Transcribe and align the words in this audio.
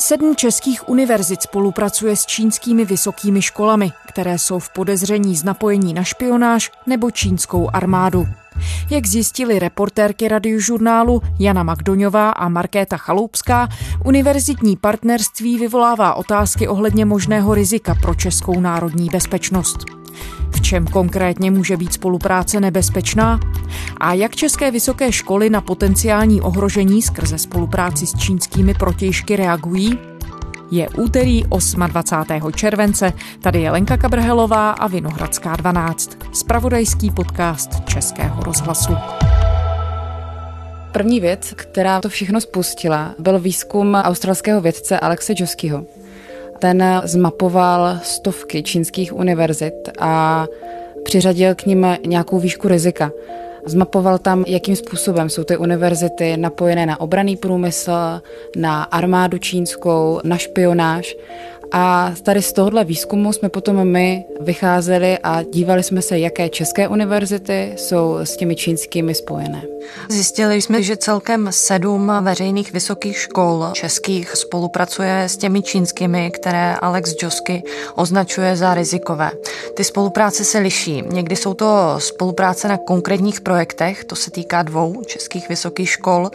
Sedm 0.00 0.36
českých 0.36 0.88
univerzit 0.88 1.42
spolupracuje 1.42 2.16
s 2.16 2.26
čínskými 2.26 2.84
vysokými 2.84 3.42
školami, 3.42 3.92
které 4.08 4.38
jsou 4.38 4.58
v 4.58 4.70
podezření 4.70 5.36
z 5.36 5.44
napojení 5.44 5.94
na 5.94 6.04
špionáž 6.04 6.70
nebo 6.86 7.10
čínskou 7.10 7.68
armádu. 7.72 8.26
Jak 8.90 9.06
zjistili 9.06 9.58
reportérky 9.58 10.28
radiožurnálu 10.28 11.22
Jana 11.38 11.62
Magdoňová 11.62 12.30
a 12.30 12.48
Markéta 12.48 12.96
Chaloupská, 12.96 13.68
univerzitní 14.04 14.76
partnerství 14.76 15.58
vyvolává 15.58 16.14
otázky 16.14 16.68
ohledně 16.68 17.04
možného 17.04 17.54
rizika 17.54 17.94
pro 18.02 18.14
českou 18.14 18.60
národní 18.60 19.08
bezpečnost. 19.08 19.97
V 20.50 20.60
čem 20.60 20.86
konkrétně 20.86 21.50
může 21.50 21.76
být 21.76 21.92
spolupráce 21.92 22.60
nebezpečná? 22.60 23.40
A 24.00 24.12
jak 24.12 24.36
české 24.36 24.70
vysoké 24.70 25.12
školy 25.12 25.50
na 25.50 25.60
potenciální 25.60 26.40
ohrožení 26.40 27.02
skrze 27.02 27.38
spolupráci 27.38 28.06
s 28.06 28.14
čínskými 28.14 28.74
protějšky 28.74 29.36
reagují? 29.36 29.98
Je 30.70 30.88
úterý 30.88 31.42
28. 31.86 32.52
července, 32.52 33.12
tady 33.42 33.60
je 33.60 33.70
Lenka 33.70 33.96
Kabrhelová 33.96 34.70
a 34.70 34.86
Vinohradská 34.86 35.56
12, 35.56 36.10
spravodajský 36.32 37.10
podcast 37.10 37.84
Českého 37.84 38.42
rozhlasu. 38.42 38.96
První 40.92 41.20
věc, 41.20 41.52
která 41.56 42.00
to 42.00 42.08
všechno 42.08 42.40
spustila, 42.40 43.14
byl 43.18 43.38
výzkum 43.38 43.94
australského 43.94 44.60
vědce 44.60 45.00
Alexe 45.00 45.34
Joskyho. 45.36 45.86
Ten 46.58 47.00
zmapoval 47.04 47.98
stovky 48.02 48.62
čínských 48.62 49.16
univerzit 49.16 49.74
a 49.98 50.46
přiřadil 51.04 51.54
k 51.54 51.66
nim 51.66 51.86
nějakou 52.06 52.38
výšku 52.38 52.68
rizika. 52.68 53.10
Zmapoval 53.66 54.18
tam, 54.18 54.44
jakým 54.46 54.76
způsobem 54.76 55.28
jsou 55.28 55.44
ty 55.44 55.56
univerzity 55.56 56.36
napojené 56.36 56.86
na 56.86 57.00
obraný 57.00 57.36
průmysl, 57.36 57.92
na 58.56 58.82
armádu 58.82 59.38
čínskou, 59.38 60.20
na 60.24 60.36
špionáž 60.36 61.16
a 61.72 62.14
tady 62.22 62.42
z 62.42 62.52
tohohle 62.52 62.84
výzkumu 62.84 63.32
jsme 63.32 63.48
potom 63.48 63.84
my 63.84 64.24
vycházeli 64.40 65.18
a 65.22 65.42
dívali 65.42 65.82
jsme 65.82 66.02
se, 66.02 66.18
jaké 66.18 66.48
české 66.48 66.88
univerzity 66.88 67.72
jsou 67.76 68.16
s 68.16 68.36
těmi 68.36 68.56
čínskými 68.56 69.14
spojené. 69.14 69.62
Zjistili 70.08 70.62
jsme, 70.62 70.82
že 70.82 70.96
celkem 70.96 71.48
sedm 71.50 72.12
veřejných 72.20 72.72
vysokých 72.72 73.18
škol 73.18 73.70
českých 73.72 74.36
spolupracuje 74.36 75.22
s 75.22 75.36
těmi 75.36 75.62
čínskými, 75.62 76.30
které 76.30 76.74
Alex 76.74 77.14
Josky 77.22 77.62
označuje 77.94 78.56
za 78.56 78.74
rizikové. 78.74 79.30
Ty 79.76 79.84
spolupráce 79.84 80.44
se 80.44 80.58
liší. 80.58 81.02
Někdy 81.06 81.36
jsou 81.36 81.54
to 81.54 81.94
spolupráce 81.98 82.68
na 82.68 82.76
konkrétních 82.76 83.40
projektech, 83.40 84.04
to 84.04 84.16
se 84.16 84.30
týká 84.30 84.62
dvou 84.62 85.02
českých 85.06 85.48
vysokých 85.48 85.90
škol. 85.90 86.30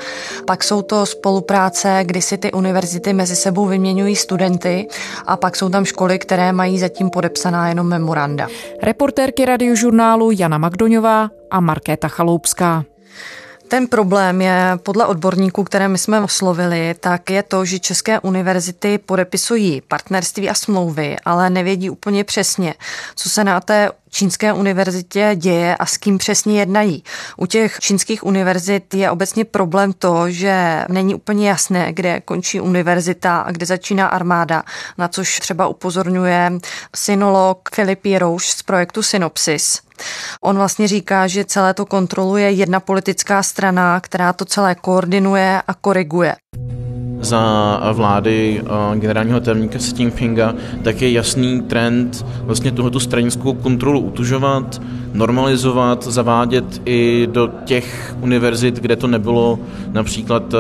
Pak 0.47 0.63
jsou 0.63 0.81
to 0.81 1.05
spolupráce, 1.05 1.99
kdy 2.03 2.21
si 2.21 2.37
ty 2.37 2.51
univerzity 2.51 3.13
mezi 3.13 3.35
sebou 3.35 3.65
vyměňují 3.65 4.15
studenty 4.15 4.87
a 5.27 5.37
pak 5.37 5.55
jsou 5.55 5.69
tam 5.69 5.85
školy, 5.85 6.19
které 6.19 6.51
mají 6.51 6.79
zatím 6.79 7.09
podepsaná 7.09 7.69
jenom 7.69 7.87
memoranda. 7.87 8.47
Reportérky 8.83 9.45
radiožurnálu 9.45 10.31
Jana 10.31 10.57
Magdoňová 10.57 11.29
a 11.51 11.59
Markéta 11.59 12.07
Chaloupská. 12.07 12.83
Ten 13.67 13.87
problém 13.87 14.41
je 14.41 14.77
podle 14.83 15.05
odborníků, 15.05 15.63
které 15.63 15.87
my 15.87 15.97
jsme 15.97 16.21
oslovili, 16.21 16.95
tak 16.99 17.29
je 17.29 17.43
to, 17.43 17.65
že 17.65 17.79
české 17.79 18.19
univerzity 18.19 18.97
podepisují 18.97 19.81
partnerství 19.81 20.49
a 20.49 20.53
smlouvy, 20.53 21.15
ale 21.25 21.49
nevědí 21.49 21.89
úplně 21.89 22.23
přesně, 22.23 22.73
co 23.15 23.29
se 23.29 23.43
na 23.43 23.61
té 23.61 23.89
čínské 24.09 24.53
univerzitě 24.53 25.31
děje 25.35 25.75
a 25.75 25.85
s 25.85 25.97
kým 25.97 26.17
přesně 26.17 26.59
jednají. 26.59 27.03
U 27.37 27.45
těch 27.45 27.79
čínských 27.79 28.25
univerzit 28.25 28.93
je 28.93 29.11
obecně 29.11 29.45
problém 29.45 29.93
to, 29.93 30.29
že 30.29 30.85
není 30.89 31.15
úplně 31.15 31.49
jasné, 31.49 31.93
kde 31.93 32.21
končí 32.21 32.61
univerzita 32.61 33.41
a 33.41 33.51
kde 33.51 33.65
začíná 33.65 34.07
armáda, 34.07 34.63
na 34.97 35.07
což 35.07 35.39
třeba 35.39 35.67
upozorňuje 35.67 36.51
synolog 36.95 37.69
Filip 37.75 38.05
Jirouš 38.05 38.49
z 38.49 38.63
projektu 38.63 39.03
Synopsis. 39.03 39.81
On 40.41 40.55
vlastně 40.55 40.87
říká, 40.87 41.27
že 41.27 41.45
celé 41.45 41.73
to 41.73 41.85
kontroluje 41.85 42.51
jedna 42.51 42.79
politická 42.79 43.43
strana, 43.43 43.99
která 43.99 44.33
to 44.33 44.45
celé 44.45 44.75
koordinuje 44.75 45.61
a 45.67 45.73
koriguje. 45.73 46.35
Za 47.23 47.79
vlády 47.93 48.61
eh, 48.61 48.99
generálního 48.99 49.39
tajemníka 49.39 49.79
Xi 49.79 49.93
Jinpinga, 49.97 50.55
tak 50.83 51.01
je 51.01 51.11
jasný 51.11 51.61
trend 51.61 52.25
vlastně 52.39 52.71
tuhletu 52.71 52.99
stranickou 52.99 53.53
kontrolu 53.53 53.99
utužovat, 53.99 54.81
normalizovat, 55.13 56.03
zavádět 56.03 56.81
i 56.85 57.27
do 57.31 57.49
těch 57.65 58.15
univerzit, 58.21 58.79
kde 58.79 58.95
to 58.95 59.07
nebylo 59.07 59.59
například 59.91 60.53
eh, 60.53 60.57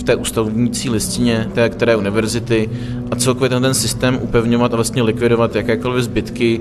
v 0.00 0.02
té 0.02 0.16
ústavnící 0.16 0.90
listině 0.90 1.48
té 1.54 1.68
které 1.68 1.96
univerzity 1.96 2.70
a 3.10 3.16
celkově 3.16 3.48
ten 3.48 3.74
systém 3.74 4.18
upevňovat 4.22 4.72
a 4.72 4.76
vlastně 4.76 5.02
likvidovat 5.02 5.54
jakékoliv 5.56 6.04
zbytky 6.04 6.60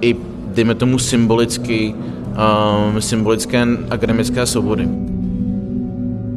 i 0.00 0.16
dejme 0.54 0.74
tomu 0.74 0.98
symbolicky, 0.98 1.94
uh, 1.94 2.98
symbolické 2.98 3.62
akademické 3.90 4.46
svobody. 4.46 4.88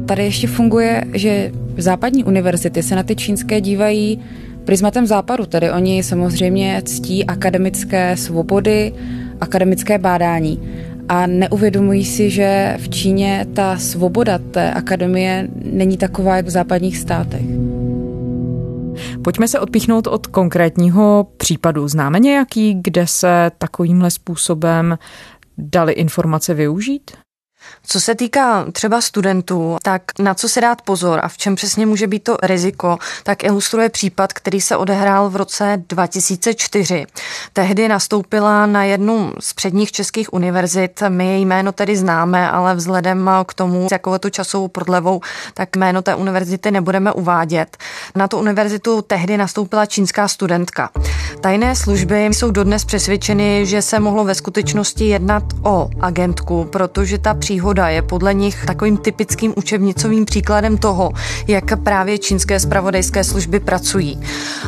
Tady 0.06 0.24
ještě 0.24 0.46
funguje, 0.46 1.04
že 1.14 1.52
západní 1.76 2.24
univerzity 2.24 2.82
se 2.82 2.96
na 2.96 3.02
ty 3.02 3.16
čínské 3.16 3.60
dívají 3.60 4.20
prismatem 4.64 5.06
západu, 5.06 5.46
tedy 5.46 5.70
oni 5.70 6.02
samozřejmě 6.02 6.82
ctí 6.84 7.24
akademické 7.24 8.16
svobody, 8.16 8.92
akademické 9.40 9.98
bádání 9.98 10.60
a 11.08 11.26
neuvědomují 11.26 12.04
si, 12.04 12.30
že 12.30 12.76
v 12.80 12.88
Číně 12.88 13.46
ta 13.54 13.76
svoboda 13.76 14.38
té 14.38 14.72
akademie 14.72 15.48
není 15.72 15.96
taková, 15.96 16.36
jak 16.36 16.46
v 16.46 16.50
západních 16.50 16.98
státech. 16.98 17.77
Pojďme 19.24 19.48
se 19.48 19.60
odpíchnout 19.60 20.06
od 20.06 20.26
konkrétního 20.26 21.26
případu. 21.36 21.88
Známe 21.88 22.18
nějaký, 22.18 22.74
kde 22.82 23.06
se 23.06 23.50
takovýmhle 23.58 24.10
způsobem 24.10 24.98
dali 25.58 25.92
informace 25.92 26.54
využít? 26.54 27.10
Co 27.86 28.00
se 28.00 28.14
týká 28.14 28.66
třeba 28.72 29.00
studentů, 29.00 29.76
tak 29.82 30.02
na 30.18 30.34
co 30.34 30.48
se 30.48 30.60
dát 30.60 30.82
pozor 30.82 31.20
a 31.22 31.28
v 31.28 31.36
čem 31.36 31.54
přesně 31.54 31.86
může 31.86 32.06
být 32.06 32.24
to 32.24 32.36
riziko, 32.42 32.98
tak 33.22 33.44
ilustruje 33.44 33.88
případ, 33.88 34.32
který 34.32 34.60
se 34.60 34.76
odehrál 34.76 35.30
v 35.30 35.36
roce 35.36 35.82
2004. 35.88 37.06
Tehdy 37.52 37.88
nastoupila 37.88 38.66
na 38.66 38.84
jednu 38.84 39.32
z 39.40 39.52
předních 39.52 39.92
českých 39.92 40.32
univerzit, 40.32 41.02
my 41.08 41.26
její 41.26 41.46
jméno 41.46 41.72
tedy 41.72 41.96
známe, 41.96 42.50
ale 42.50 42.74
vzhledem 42.74 43.30
k 43.46 43.54
tomu, 43.54 43.88
s 43.88 43.92
jakou 43.92 44.18
tu 44.18 44.30
časovou 44.30 44.68
prodlevou, 44.68 45.20
tak 45.54 45.76
jméno 45.76 46.02
té 46.02 46.14
univerzity 46.14 46.70
nebudeme 46.70 47.12
uvádět. 47.12 47.76
Na 48.14 48.28
tu 48.28 48.38
univerzitu 48.38 49.02
tehdy 49.02 49.36
nastoupila 49.36 49.86
čínská 49.86 50.28
studentka. 50.28 50.90
Tajné 51.40 51.76
služby 51.76 52.26
jsou 52.26 52.50
dodnes 52.50 52.84
přesvědčeny, 52.84 53.66
že 53.66 53.82
se 53.82 54.00
mohlo 54.00 54.24
ve 54.24 54.34
skutečnosti 54.34 55.04
jednat 55.04 55.42
o 55.62 55.90
agentku, 56.00 56.64
protože 56.64 57.18
ta 57.18 57.34
příhoda 57.58 57.88
je 57.88 58.02
podle 58.02 58.34
nich 58.34 58.66
takovým 58.66 58.96
typickým 58.96 59.52
učebnicovým 59.56 60.24
příkladem 60.24 60.78
toho, 60.78 61.10
jak 61.46 61.82
právě 61.82 62.18
čínské 62.18 62.60
spravodajské 62.60 63.24
služby 63.24 63.60
pracují. 63.60 64.20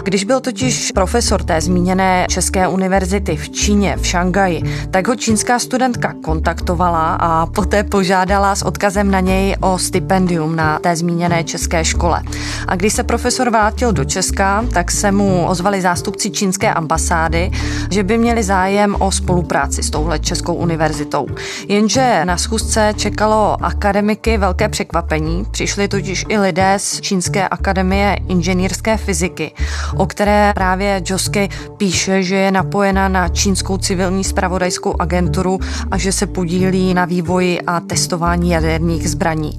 Když 0.04 0.24
byl 0.24 0.40
totiž 0.40 0.92
profesor 0.94 1.42
té 1.42 1.60
zmíněné 1.60 2.26
České 2.28 2.68
univerzity 2.68 3.36
v 3.36 3.50
Číně, 3.50 3.96
v 4.00 4.06
Šangaji, 4.06 4.62
tak 4.90 5.08
ho 5.08 5.16
čínská 5.16 5.58
studentka 5.58 6.14
kontaktovala 6.24 7.14
a 7.14 7.46
poté 7.46 7.84
požádala 7.84 8.54
s 8.54 8.62
odkazem 8.62 9.10
na 9.10 9.20
něj 9.20 9.56
o 9.60 9.78
stipendium 9.78 10.56
na 10.56 10.78
té 10.78 10.96
zmíněné 10.96 11.44
české 11.44 11.84
škole. 11.84 12.22
A 12.68 12.76
když 12.76 12.92
se 12.92 13.02
profesor 13.02 13.50
vrátil 13.50 13.92
do 13.92 14.04
Česka, 14.04 14.64
tak 14.74 14.90
se 14.90 15.12
mu 15.12 15.46
ozvali 15.48 15.80
zástupci 15.80 16.30
čínské 16.30 16.74
ambasády, 16.74 17.50
že 17.90 18.02
by 18.02 18.18
měli 18.18 18.42
zájem 18.42 18.96
o 18.98 19.12
spolupráci 19.12 19.82
s 19.82 19.90
touhle 19.90 20.18
českou 20.18 20.54
univerzitou. 20.54 21.26
Jenže 21.68 22.24
na 22.24 22.36
schůzce 22.36 22.79
schůzce 22.80 22.94
čekalo 22.96 23.64
akademiky 23.64 24.38
velké 24.38 24.68
překvapení. 24.68 25.44
Přišli 25.50 25.88
totiž 25.88 26.24
i 26.28 26.38
lidé 26.38 26.74
z 26.76 27.00
Čínské 27.00 27.48
akademie 27.48 28.16
inženýrské 28.28 28.96
fyziky, 28.96 29.52
o 29.96 30.06
které 30.06 30.52
právě 30.54 31.02
Josky 31.06 31.48
píše, 31.76 32.22
že 32.22 32.36
je 32.36 32.50
napojena 32.50 33.08
na 33.08 33.28
čínskou 33.28 33.78
civilní 33.78 34.24
spravodajskou 34.24 35.00
agenturu 35.00 35.58
a 35.90 35.98
že 35.98 36.12
se 36.12 36.26
podílí 36.26 36.94
na 36.94 37.04
vývoji 37.04 37.60
a 37.60 37.80
testování 37.80 38.50
jaderných 38.50 39.10
zbraní. 39.10 39.56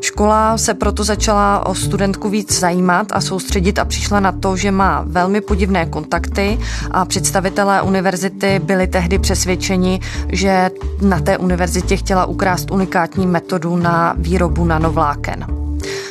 Škola 0.00 0.58
se 0.58 0.74
proto 0.74 1.04
začala 1.04 1.66
o 1.66 1.74
studentku 1.74 2.28
víc 2.28 2.58
zajímat 2.58 3.06
a 3.12 3.20
soustředit 3.20 3.78
a 3.78 3.84
přišla 3.84 4.20
na 4.20 4.32
to, 4.32 4.56
že 4.56 4.70
má 4.70 5.04
velmi 5.06 5.40
podivné 5.40 5.86
kontakty 5.86 6.58
a 6.90 7.04
představitelé 7.04 7.82
univerzity 7.82 8.58
byli 8.64 8.86
tehdy 8.86 9.18
přesvědčeni, 9.18 10.00
že 10.28 10.70
na 11.02 11.20
té 11.20 11.38
univerzitě 11.38 11.96
chtěla 11.96 12.26
ukázat 12.26 12.59
ukrást 12.60 12.70
unikátní 12.70 13.26
metodu 13.26 13.76
na 13.76 14.14
výrobu 14.18 14.64
nanovláken. 14.64 15.46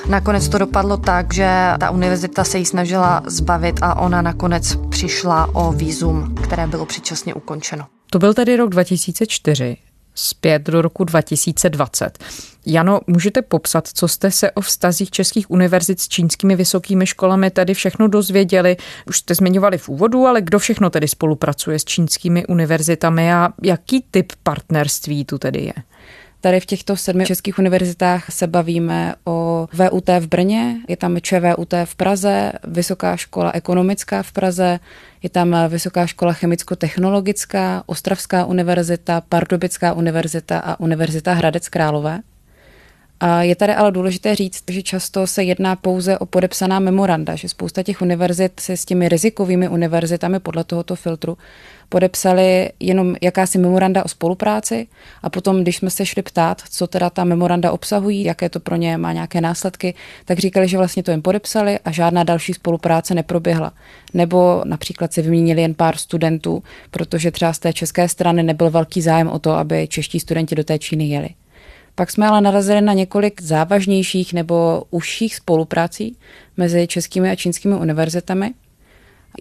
Nakonec 0.10 0.50
to 0.50 0.58
dopadlo 0.58 0.98
tak, 0.98 1.34
že 1.34 1.50
ta 1.80 1.90
univerzita 1.90 2.44
se 2.44 2.58
jí 2.58 2.66
snažila 2.66 3.24
zbavit 3.26 3.80
a 3.82 3.98
ona 3.98 4.22
nakonec 4.22 4.76
přišla 4.90 5.56
o 5.56 5.72
výzum, 5.72 6.36
které 6.44 6.68
bylo 6.68 6.86
předčasně 6.86 7.34
ukončeno. 7.34 7.86
To 8.12 8.20
byl 8.20 8.34
tedy 8.34 8.58
rok 8.58 8.70
2004. 8.70 9.78
zpět 10.16 10.62
do 10.62 10.82
roku 10.82 11.04
2020. 11.04 12.20
Jano, 12.66 13.00
můžete 13.08 13.42
popsat, 13.42 13.88
co 13.88 14.08
jste 14.08 14.32
se 14.32 14.52
o 14.52 14.62
vztazích 14.62 15.12
českých 15.12 15.52
univerzit 15.52 16.00
s 16.00 16.08
čínskými 16.08 16.56
vysokými 16.56 17.06
školami 17.06 17.52
tady 17.52 17.74
všechno 17.74 18.08
dozvěděli? 18.08 18.78
Už 19.08 19.18
jste 19.18 19.36
zmiňovali 19.36 19.78
v 19.78 19.90
úvodu, 19.90 20.26
ale 20.26 20.42
kdo 20.42 20.60
všechno 20.60 20.90
tedy 20.90 21.08
spolupracuje 21.08 21.80
s 21.80 21.86
čínskými 21.86 22.46
univerzitami 22.46 23.34
a 23.34 23.50
jaký 23.64 24.06
typ 24.12 24.34
partnerství 24.44 25.26
tu 25.26 25.38
tedy 25.38 25.64
je? 25.64 25.74
Tady 26.42 26.60
v 26.60 26.66
těchto 26.66 26.98
sedmi 26.98 27.26
českých 27.26 27.60
univerzitách 27.60 28.32
se 28.32 28.48
bavíme 28.48 29.16
o 29.26 29.68
VUT 29.74 30.10
v 30.20 30.28
Brně, 30.28 30.76
je 30.88 30.98
tam 30.98 31.18
ČVUT 31.22 31.74
v 31.86 31.96
Praze, 31.96 32.52
Vysoká 32.64 33.18
škola 33.18 33.52
ekonomická 33.52 34.24
v 34.24 34.32
Praze, 34.32 34.80
je 35.24 35.30
tam 35.30 35.56
Vysoká 35.68 36.08
škola 36.08 36.34
chemicko-technologická, 36.34 37.84
Ostravská 37.86 38.46
univerzita, 38.46 39.22
Pardubická 39.30 39.94
univerzita 39.94 40.60
a 40.60 40.80
Univerzita 40.80 41.34
Hradec 41.34 41.70
Králové. 41.70 42.20
A 43.20 43.44
je 43.44 43.56
tady 43.56 43.74
ale 43.74 43.92
důležité 43.92 44.36
říct, 44.36 44.64
že 44.70 44.82
často 44.82 45.28
se 45.28 45.44
jedná 45.44 45.76
pouze 45.76 46.18
o 46.18 46.26
podepsaná 46.26 46.80
memoranda, 46.80 47.36
že 47.36 47.50
spousta 47.50 47.84
těch 47.84 48.02
univerzit 48.02 48.60
se 48.60 48.78
s 48.78 48.86
těmi 48.86 49.10
rizikovými 49.10 49.70
univerzitami 49.70 50.40
podle 50.40 50.64
tohoto 50.64 50.96
filtru 50.96 51.38
podepsali 51.90 52.70
jenom 52.80 53.16
jakási 53.22 53.58
memoranda 53.58 54.06
o 54.06 54.08
spolupráci 54.08 54.88
a 55.24 55.30
potom, 55.30 55.62
když 55.62 55.78
jsme 55.78 55.90
se 55.90 56.06
šli 56.06 56.22
ptát, 56.22 56.62
co 56.70 56.88
teda 56.88 57.10
ta 57.10 57.24
memoranda 57.24 57.72
obsahují, 57.72 58.24
jaké 58.24 58.50
to 58.50 58.60
pro 58.60 58.76
ně 58.76 58.98
má 58.98 59.14
nějaké 59.14 59.42
následky, 59.42 59.94
tak 60.26 60.40
říkali, 60.40 60.68
že 60.68 60.78
vlastně 60.78 61.04
to 61.04 61.12
jen 61.12 61.22
podepsali 61.22 61.80
a 61.80 61.92
žádná 61.92 62.24
další 62.24 62.54
spolupráce 62.54 63.14
neproběhla. 63.14 63.74
Nebo 64.14 64.62
například 64.66 65.14
si 65.14 65.22
vyměnili 65.22 65.62
jen 65.62 65.74
pár 65.74 65.98
studentů, 65.98 66.64
protože 66.92 67.32
třeba 67.32 67.54
z 67.54 67.60
té 67.60 67.74
české 67.74 68.10
strany 68.10 68.44
nebyl 68.44 68.70
velký 68.70 69.02
zájem 69.02 69.28
o 69.28 69.40
to, 69.40 69.52
aby 69.52 69.88
čeští 69.88 70.20
studenti 70.20 70.56
do 70.56 70.64
té 70.64 70.80
Číny 70.80 71.10
jeli. 71.10 71.30
Pak 71.96 72.12
jsme 72.12 72.28
ale 72.28 72.42
narazili 72.42 72.82
na 72.82 72.94
několik 72.94 73.42
závažnějších 73.42 74.34
nebo 74.34 74.84
užších 74.90 75.36
spoluprací 75.36 76.18
mezi 76.58 76.88
českými 76.88 77.30
a 77.30 77.36
čínskými 77.36 77.76
univerzitami. 77.76 78.54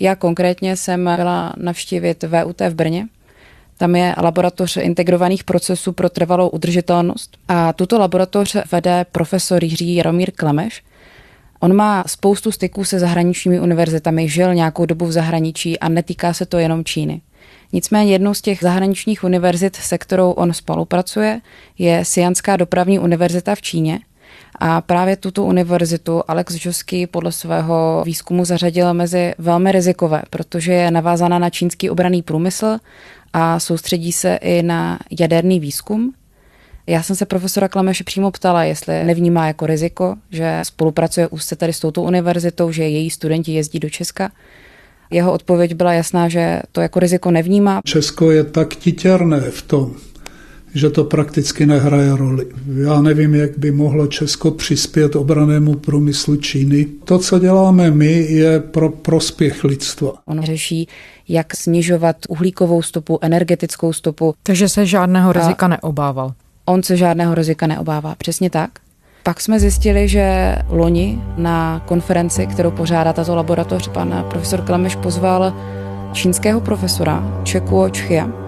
Já 0.01 0.15
konkrétně 0.15 0.77
jsem 0.77 1.05
byla 1.17 1.53
navštívit 1.57 2.25
VUT 2.25 2.61
v 2.61 2.75
Brně. 2.75 3.09
Tam 3.77 3.97
je 3.97 4.15
laboratoř 4.23 4.77
integrovaných 4.77 5.45
procesů 5.45 5.93
pro 5.93 6.09
trvalou 6.09 6.49
udržitelnost 6.49 7.39
a 7.49 7.73
tuto 7.73 7.99
laboratoř 7.99 8.57
vede 8.73 9.07
profesor 9.13 9.65
Jiří 9.65 9.95
Jaromír 9.95 10.31
Klemeš. 10.31 10.83
On 11.61 11.77
má 11.77 12.05
spoustu 12.07 12.53
styků 12.53 12.85
se 12.85 12.99
zahraničními 12.99 13.61
univerzitami, 13.61 14.29
žil 14.29 14.55
nějakou 14.55 14.87
dobu 14.87 15.07
v 15.07 15.13
zahraničí 15.13 15.79
a 15.79 15.89
netýká 15.89 16.33
se 16.33 16.47
to 16.47 16.59
jenom 16.59 16.85
Číny. 16.85 17.21
Nicméně 17.73 18.13
jednou 18.13 18.35
z 18.35 18.43
těch 18.43 18.59
zahraničních 18.63 19.25
univerzit, 19.25 19.77
se 19.77 19.99
kterou 19.99 20.31
on 20.31 20.53
spolupracuje, 20.53 21.41
je 21.79 22.05
Sianská 22.05 22.57
dopravní 22.57 22.99
univerzita 22.99 23.55
v 23.55 23.63
Číně. 23.63 24.01
A 24.57 24.81
právě 24.81 25.17
tuto 25.17 25.45
univerzitu 25.45 26.23
Alex 26.29 26.65
Josky 26.65 27.07
podle 27.07 27.33
svého 27.33 28.03
výzkumu 28.07 28.45
zařadil 28.45 28.95
mezi 28.95 29.35
velmi 29.39 29.73
rizikové, 29.73 30.23
protože 30.31 30.73
je 30.73 30.91
navázána 30.91 31.39
na 31.39 31.51
čínský 31.51 31.91
obraný 31.91 32.23
průmysl 32.23 32.79
a 33.33 33.61
soustředí 33.61 34.13
se 34.13 34.39
i 34.43 34.63
na 34.63 34.99
jaderný 35.21 35.61
výzkum. 35.61 36.15
Já 36.87 37.03
jsem 37.03 37.17
se 37.17 37.27
profesora 37.27 37.69
Klameše 37.69 38.05
přímo 38.05 38.31
ptala, 38.31 38.65
jestli 38.65 39.05
nevnímá 39.05 39.47
jako 39.47 39.67
riziko, 39.67 40.17
že 40.31 40.61
spolupracuje 40.63 41.29
úzce 41.29 41.57
tady 41.57 41.73
s 41.73 41.81
touto 41.81 42.03
univerzitou, 42.03 42.73
že 42.73 42.83
její 42.83 43.11
studenti 43.11 43.53
jezdí 43.53 43.79
do 43.81 43.91
Česka. 43.91 44.31
Jeho 45.11 45.33
odpověď 45.33 45.75
byla 45.75 45.93
jasná, 45.93 46.29
že 46.29 46.63
to 46.73 46.81
jako 46.81 47.01
riziko 47.01 47.31
nevnímá. 47.31 47.81
Česko 47.85 48.31
je 48.31 48.45
tak 48.45 48.77
titěrné 48.77 49.41
v 49.41 49.63
tom, 49.63 49.95
že 50.79 50.91
to 50.91 51.05
prakticky 51.05 51.67
nehraje 51.67 52.17
roli. 52.17 52.47
Já 52.83 53.03
nevím, 53.03 53.35
jak 53.35 53.59
by 53.59 53.71
mohlo 53.71 54.07
Česko 54.07 54.51
přispět 54.51 55.17
obranému 55.17 55.75
průmyslu 55.75 56.37
Číny. 56.37 56.87
To, 57.05 57.19
co 57.19 57.39
děláme 57.39 57.91
my, 57.91 58.13
je 58.13 58.61
pro 58.61 58.91
prospěch 58.91 59.65
lidstva. 59.65 60.13
On 60.25 60.43
řeší, 60.43 60.89
jak 61.29 61.57
snižovat 61.57 62.17
uhlíkovou 62.29 62.83
stopu, 62.83 63.19
energetickou 63.23 63.93
stopu. 63.93 64.35
Takže 64.43 64.69
se 64.69 64.87
žádného 64.87 65.33
rizika 65.33 65.69
neobával. 65.69 66.33
On 66.65 66.83
se 66.83 66.97
žádného 66.97 67.35
rizika 67.35 67.67
neobává, 67.67 68.15
přesně 68.15 68.51
tak. 68.51 68.71
Pak 69.23 69.41
jsme 69.41 69.61
zjistili, 69.61 70.09
že 70.09 70.57
loni 70.69 71.23
na 71.37 71.83
konferenci, 71.87 72.47
kterou 72.47 72.71
pořádá 72.71 73.13
tato 73.13 73.35
laboratoř, 73.35 73.89
pan 73.89 74.25
profesor 74.31 74.61
Klemeš 74.63 74.97
pozval 74.97 75.55
čínského 76.13 76.61
profesora 76.61 77.41
Čekuo 77.45 77.91
Čchia. 77.91 78.48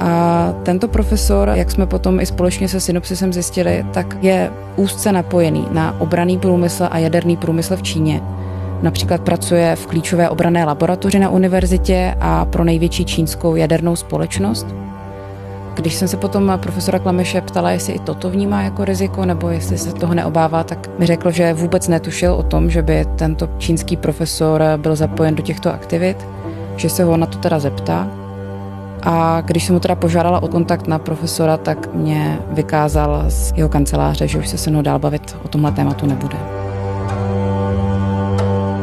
A 0.00 0.52
tento 0.62 0.88
profesor, 0.88 1.50
jak 1.54 1.70
jsme 1.70 1.86
potom 1.86 2.20
i 2.20 2.26
společně 2.26 2.68
se 2.68 2.80
synopsisem 2.80 3.32
zjistili, 3.32 3.86
tak 3.92 4.16
je 4.22 4.50
úzce 4.76 5.12
napojený 5.12 5.68
na 5.70 6.00
obraný 6.00 6.38
průmysl 6.38 6.88
a 6.90 6.98
jaderný 6.98 7.36
průmysl 7.36 7.76
v 7.76 7.82
Číně. 7.82 8.22
Například 8.82 9.20
pracuje 9.20 9.76
v 9.76 9.86
klíčové 9.86 10.28
obrané 10.28 10.64
laboratoři 10.64 11.18
na 11.18 11.30
univerzitě 11.30 12.14
a 12.20 12.44
pro 12.44 12.64
největší 12.64 13.04
čínskou 13.04 13.56
jadernou 13.56 13.96
společnost. 13.96 14.66
Když 15.74 15.94
jsem 15.94 16.08
se 16.08 16.16
potom 16.16 16.58
profesora 16.62 16.98
Klameše 16.98 17.40
ptala, 17.40 17.70
jestli 17.70 17.92
i 17.92 17.98
toto 17.98 18.30
vnímá 18.30 18.62
jako 18.62 18.84
riziko, 18.84 19.24
nebo 19.24 19.48
jestli 19.48 19.78
se 19.78 19.92
toho 19.92 20.14
neobává, 20.14 20.64
tak 20.64 20.90
mi 20.98 21.06
řekl, 21.06 21.30
že 21.30 21.52
vůbec 21.52 21.88
netušil 21.88 22.34
o 22.34 22.42
tom, 22.42 22.70
že 22.70 22.82
by 22.82 23.06
tento 23.16 23.48
čínský 23.58 23.96
profesor 23.96 24.62
byl 24.76 24.96
zapojen 24.96 25.34
do 25.34 25.42
těchto 25.42 25.74
aktivit, 25.74 26.26
že 26.76 26.90
se 26.90 27.04
ho 27.04 27.16
na 27.16 27.26
to 27.26 27.38
teda 27.38 27.58
zeptá. 27.58 28.23
A 29.04 29.40
když 29.40 29.64
jsem 29.64 29.74
mu 29.74 29.80
teda 29.80 29.94
požádala 29.94 30.42
o 30.42 30.48
kontakt 30.48 30.86
na 30.86 30.98
profesora, 30.98 31.56
tak 31.56 31.94
mě 31.94 32.38
vykázal 32.50 33.24
z 33.28 33.52
jeho 33.56 33.68
kanceláře, 33.68 34.28
že 34.28 34.38
už 34.38 34.48
se 34.48 34.58
se 34.58 34.70
mnou 34.70 34.82
dál 34.82 34.98
bavit 34.98 35.36
o 35.44 35.48
tomhle 35.48 35.72
tématu 35.72 36.06
nebude. 36.06 36.36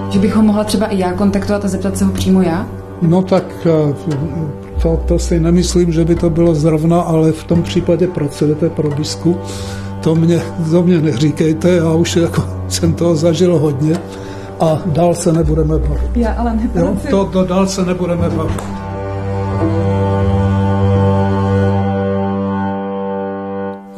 Že 0.09 0.19
bych 0.19 0.35
ho 0.35 0.41
mohla 0.41 0.63
třeba 0.63 0.85
i 0.85 0.99
já 0.99 1.13
kontaktovat 1.13 1.65
a 1.65 1.67
zeptat 1.67 1.97
se 1.97 2.05
ho 2.05 2.11
přímo 2.11 2.41
já? 2.41 2.67
No 3.01 3.21
tak 3.21 3.43
eh, 3.65 3.93
to, 4.81 4.99
to 5.07 5.19
si 5.19 5.39
nemyslím, 5.39 5.91
že 5.91 6.05
by 6.05 6.15
to 6.15 6.29
bylo 6.29 6.55
zrovna, 6.55 7.01
ale 7.01 7.31
v 7.31 7.43
tom 7.43 7.63
případě 7.63 8.07
pracujete 8.07 8.69
pro 8.69 8.89
bisku. 8.89 9.37
To 10.01 10.15
mě, 10.15 10.41
to 10.71 10.83
mě 10.83 11.01
neříkejte, 11.01 11.69
já 11.69 11.91
už 11.91 12.15
jako 12.15 12.43
jsem 12.67 12.93
toho 12.93 13.15
zažil 13.15 13.59
hodně 13.59 13.97
a 14.59 14.79
dál 14.85 15.15
se 15.15 15.33
nebudeme 15.33 15.79
bavit. 15.79 16.17
Já 16.17 16.33
ale 16.33 16.59
jo, 16.75 16.97
to, 17.09 17.25
to 17.25 17.43
dál 17.43 17.67
se 17.67 17.85
nebudeme 17.85 18.29
bavit. 18.29 18.80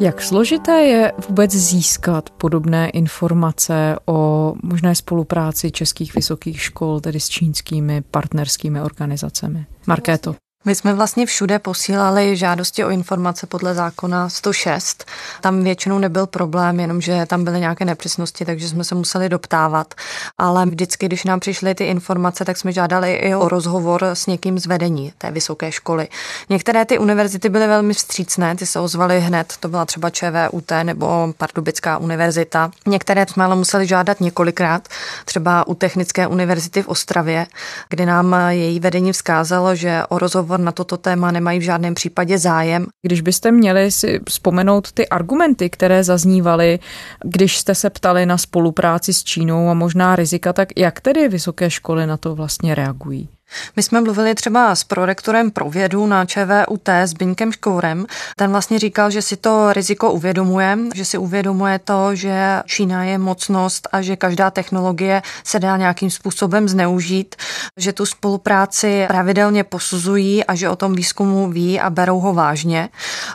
Jak 0.04 0.22
složité 0.22 0.82
je 0.82 1.12
vůbec 1.28 1.50
získat 1.50 2.30
podobné 2.30 2.90
informace 2.90 3.96
o 4.06 4.54
možné 4.62 4.94
spolupráci 4.94 5.70
českých 5.70 6.14
vysokých 6.14 6.60
škol, 6.60 7.00
tedy 7.00 7.20
s 7.20 7.28
čínskými 7.28 8.02
partnerskými 8.02 8.80
organizacemi? 8.80 9.66
Markéto. 9.86 10.34
My 10.66 10.74
jsme 10.74 10.94
vlastně 10.94 11.26
všude 11.26 11.58
posílali 11.58 12.36
žádosti 12.36 12.84
o 12.84 12.90
informace 12.90 13.46
podle 13.46 13.74
zákona 13.74 14.28
106. 14.28 15.04
Tam 15.40 15.64
většinou 15.64 15.98
nebyl 15.98 16.26
problém, 16.26 16.80
jenomže 16.80 17.26
tam 17.26 17.44
byly 17.44 17.60
nějaké 17.60 17.84
nepřesnosti, 17.84 18.44
takže 18.44 18.68
jsme 18.68 18.84
se 18.84 18.94
museli 18.94 19.28
doptávat. 19.28 19.94
Ale 20.38 20.66
vždycky, 20.66 21.06
když 21.06 21.24
nám 21.24 21.40
přišly 21.40 21.74
ty 21.74 21.84
informace, 21.84 22.44
tak 22.44 22.56
jsme 22.56 22.72
žádali 22.72 23.14
i 23.14 23.34
o 23.34 23.48
rozhovor 23.48 24.04
s 24.04 24.26
někým 24.26 24.58
z 24.58 24.66
vedení 24.66 25.12
té 25.18 25.30
vysoké 25.30 25.72
školy. 25.72 26.08
Některé 26.48 26.84
ty 26.84 26.98
univerzity 26.98 27.48
byly 27.48 27.66
velmi 27.66 27.94
vstřícné, 27.94 28.56
ty 28.56 28.66
se 28.66 28.80
ozvaly 28.80 29.20
hned, 29.20 29.54
to 29.60 29.68
byla 29.68 29.84
třeba 29.84 30.10
ČVUT 30.10 30.72
nebo 30.82 31.34
Pardubická 31.38 31.98
univerzita. 31.98 32.70
Některé 32.86 33.26
jsme 33.28 33.44
ale 33.44 33.56
museli 33.56 33.86
žádat 33.86 34.20
několikrát, 34.20 34.88
třeba 35.24 35.66
u 35.66 35.74
Technické 35.74 36.26
univerzity 36.26 36.82
v 36.82 36.88
Ostravě, 36.88 37.46
kde 37.88 38.06
nám 38.06 38.36
její 38.48 38.80
vedení 38.80 39.12
vzkázalo, 39.12 39.74
že 39.74 40.02
o 40.08 40.18
rozhovor 40.18 40.53
rozhovor 40.54 40.64
na 40.64 40.72
toto 40.72 40.96
téma 40.96 41.30
nemají 41.30 41.58
v 41.60 41.62
žádném 41.62 41.94
případě 41.94 42.38
zájem. 42.38 42.86
Když 43.02 43.20
byste 43.20 43.52
měli 43.52 43.90
si 43.90 44.20
vzpomenout 44.28 44.92
ty 44.92 45.08
argumenty, 45.08 45.70
které 45.70 46.04
zaznívaly, 46.04 46.78
když 47.24 47.58
jste 47.58 47.74
se 47.74 47.90
ptali 47.90 48.26
na 48.26 48.38
spolupráci 48.38 49.12
s 49.12 49.24
Čínou 49.24 49.68
a 49.68 49.74
možná 49.74 50.16
rizika, 50.16 50.52
tak 50.52 50.68
jak 50.76 51.00
tedy 51.00 51.28
vysoké 51.28 51.70
školy 51.70 52.06
na 52.06 52.16
to 52.16 52.34
vlastně 52.34 52.74
reagují? 52.74 53.28
My 53.76 53.82
jsme 53.82 54.00
mluvili 54.00 54.34
třeba 54.34 54.74
s 54.74 54.84
prorektorem 54.84 55.50
pro 55.50 55.70
vědu 55.70 56.06
na 56.06 56.24
ČVUT 56.24 56.88
s 56.88 57.12
Binkem 57.12 57.52
Škourem. 57.52 58.06
Ten 58.36 58.50
vlastně 58.50 58.78
říkal, 58.78 59.10
že 59.10 59.22
si 59.22 59.36
to 59.36 59.72
riziko 59.72 60.12
uvědomuje, 60.12 60.78
že 60.94 61.04
si 61.04 61.18
uvědomuje 61.18 61.78
to, 61.78 62.14
že 62.14 62.62
Čína 62.66 63.04
je 63.04 63.18
mocnost 63.18 63.88
a 63.92 64.02
že 64.02 64.16
každá 64.16 64.50
technologie 64.50 65.22
se 65.44 65.58
dá 65.60 65.76
nějakým 65.76 66.10
způsobem 66.10 66.68
zneužít, 66.68 67.36
že 67.76 67.92
tu 67.92 68.06
spolupráci 68.06 69.04
pravidelně 69.08 69.64
posuzují 69.64 70.44
a 70.44 70.54
že 70.54 70.68
o 70.68 70.76
tom 70.76 70.94
výzkumu 70.94 71.50
ví 71.50 71.80
a 71.80 71.90
berou 71.90 72.20
ho 72.20 72.34
vážně. 72.34 72.88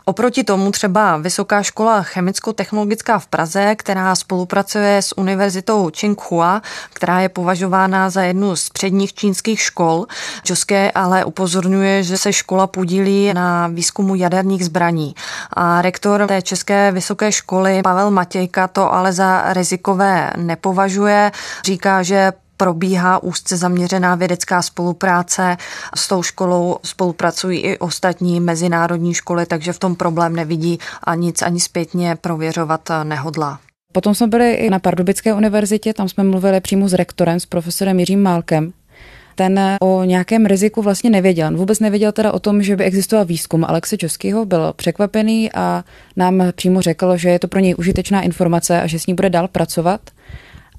Oproti 0.05 0.43
tomu 0.43 0.71
třeba 0.71 1.17
Vysoká 1.17 1.63
škola 1.63 2.03
chemicko-technologická 2.03 3.19
v 3.19 3.27
Praze, 3.27 3.75
která 3.75 4.15
spolupracuje 4.15 5.01
s 5.01 5.17
univerzitou 5.17 5.89
Tsinghua, 5.89 6.61
která 6.93 7.19
je 7.19 7.29
považována 7.29 8.09
za 8.09 8.21
jednu 8.21 8.55
z 8.55 8.69
předních 8.69 9.13
čínských 9.13 9.61
škol, 9.61 9.98
škol. 9.99 10.05
Joské 10.49 10.91
ale 10.91 11.25
upozorňuje, 11.25 12.03
že 12.03 12.17
se 12.17 12.33
škola 12.33 12.67
podílí 12.67 13.33
na 13.33 13.67
výzkumu 13.67 14.15
jaderných 14.15 14.65
zbraní. 14.65 15.15
A 15.53 15.81
rektor 15.81 16.27
té 16.27 16.41
České 16.41 16.91
vysoké 16.91 17.31
školy 17.31 17.81
Pavel 17.83 18.11
Matějka 18.11 18.67
to 18.67 18.93
ale 18.93 19.13
za 19.13 19.53
rizikové 19.53 20.31
nepovažuje. 20.37 21.31
Říká, 21.65 22.03
že 22.03 22.31
probíhá 22.57 23.23
úzce 23.23 23.57
zaměřená 23.57 24.15
vědecká 24.15 24.61
spolupráce. 24.61 25.57
S 25.95 26.07
tou 26.07 26.23
školou 26.23 26.77
spolupracují 26.83 27.59
i 27.59 27.77
ostatní 27.77 28.39
mezinárodní 28.39 29.13
školy, 29.13 29.45
takže 29.45 29.73
v 29.73 29.79
tom 29.79 29.95
problém 29.95 30.35
nevidí 30.35 30.79
a 31.03 31.15
nic 31.15 31.41
ani 31.41 31.59
zpětně 31.59 32.15
prověřovat 32.15 32.89
nehodlá. 33.03 33.59
Potom 33.93 34.15
jsme 34.15 34.27
byli 34.27 34.53
i 34.53 34.69
na 34.69 34.79
Pardubické 34.79 35.33
univerzitě, 35.33 35.93
tam 35.93 36.09
jsme 36.09 36.23
mluvili 36.23 36.61
přímo 36.61 36.89
s 36.89 36.93
rektorem, 36.93 37.39
s 37.39 37.45
profesorem 37.45 37.99
Jiřím 37.99 38.23
Málkem. 38.23 38.73
Ten 39.39 39.59
o 39.81 40.03
nějakém 40.03 40.45
riziku 40.45 40.81
vlastně 40.81 41.09
nevěděl. 41.09 41.47
On 41.47 41.57
vůbec 41.57 41.79
nevěděl 41.79 42.11
teda 42.11 42.31
o 42.31 42.39
tom, 42.39 42.63
že 42.63 42.75
by 42.75 42.83
existoval 42.83 43.25
výzkum 43.25 43.65
Alexe 43.65 43.97
Českého, 43.97 44.45
byl 44.45 44.73
překvapený 44.75 45.51
a 45.53 45.83
nám 46.15 46.43
přímo 46.55 46.81
řekl, 46.81 47.17
že 47.17 47.29
je 47.29 47.39
to 47.39 47.47
pro 47.47 47.59
něj 47.59 47.75
užitečná 47.77 48.21
informace 48.21 48.81
a 48.81 48.87
že 48.87 48.99
s 48.99 49.07
ní 49.07 49.13
bude 49.13 49.29
dál 49.29 49.47
pracovat. 49.47 50.01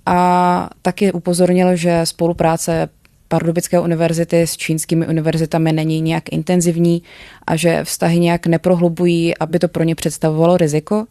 A 0.06 0.70
taky 0.82 1.12
upozornil, 1.12 1.76
že 1.76 2.00
spolupráce 2.04 2.88
Pardubické 3.28 3.80
univerzity 3.80 4.42
s 4.42 4.56
čínskými 4.56 5.06
univerzitami 5.06 5.72
není 5.72 6.00
nějak 6.00 6.32
intenzivní 6.32 7.02
a 7.46 7.56
že 7.56 7.84
vztahy 7.84 8.18
nějak 8.18 8.46
neprohlubují, 8.46 9.38
aby 9.38 9.58
to 9.58 9.68
pro 9.68 9.84
ně 9.84 9.94
představovalo 9.94 10.56
riziko. 10.56 11.06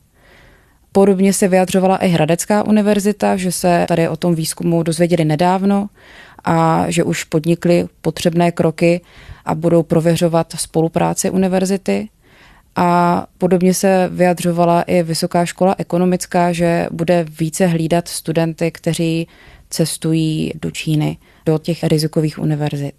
Podobně 0.92 1.34
se 1.34 1.48
vyjadřovala 1.48 1.98
i 1.98 2.08
Hradecká 2.08 2.64
univerzita, 2.68 3.38
že 3.38 3.52
se 3.52 3.86
tady 3.88 4.10
o 4.10 4.16
tom 4.16 4.36
výzkumu 4.36 4.84
dozvěděli 4.84 5.26
nedávno 5.26 5.90
a 6.46 6.86
že 6.88 7.04
už 7.04 7.24
podnikli 7.24 7.86
potřebné 8.02 8.52
kroky 8.52 9.02
a 9.46 9.56
budou 9.56 9.84
prověřovat 9.84 10.54
spolupráci 10.58 11.30
univerzity. 11.30 12.10
A 12.76 13.26
podobně 13.38 13.74
se 13.74 14.10
vyjadřovala 14.12 14.82
i 14.82 15.04
Vysoká 15.04 15.46
škola 15.46 15.76
ekonomická, 15.78 16.52
že 16.52 16.88
bude 16.92 17.26
více 17.40 17.68
hlídat 17.68 18.08
studenty, 18.08 18.72
kteří 18.72 19.28
cestují 19.70 20.52
do 20.62 20.72
Číny, 20.72 21.18
do 21.46 21.58
těch 21.58 21.84
rizikových 21.84 22.40
univerzit. 22.40 22.96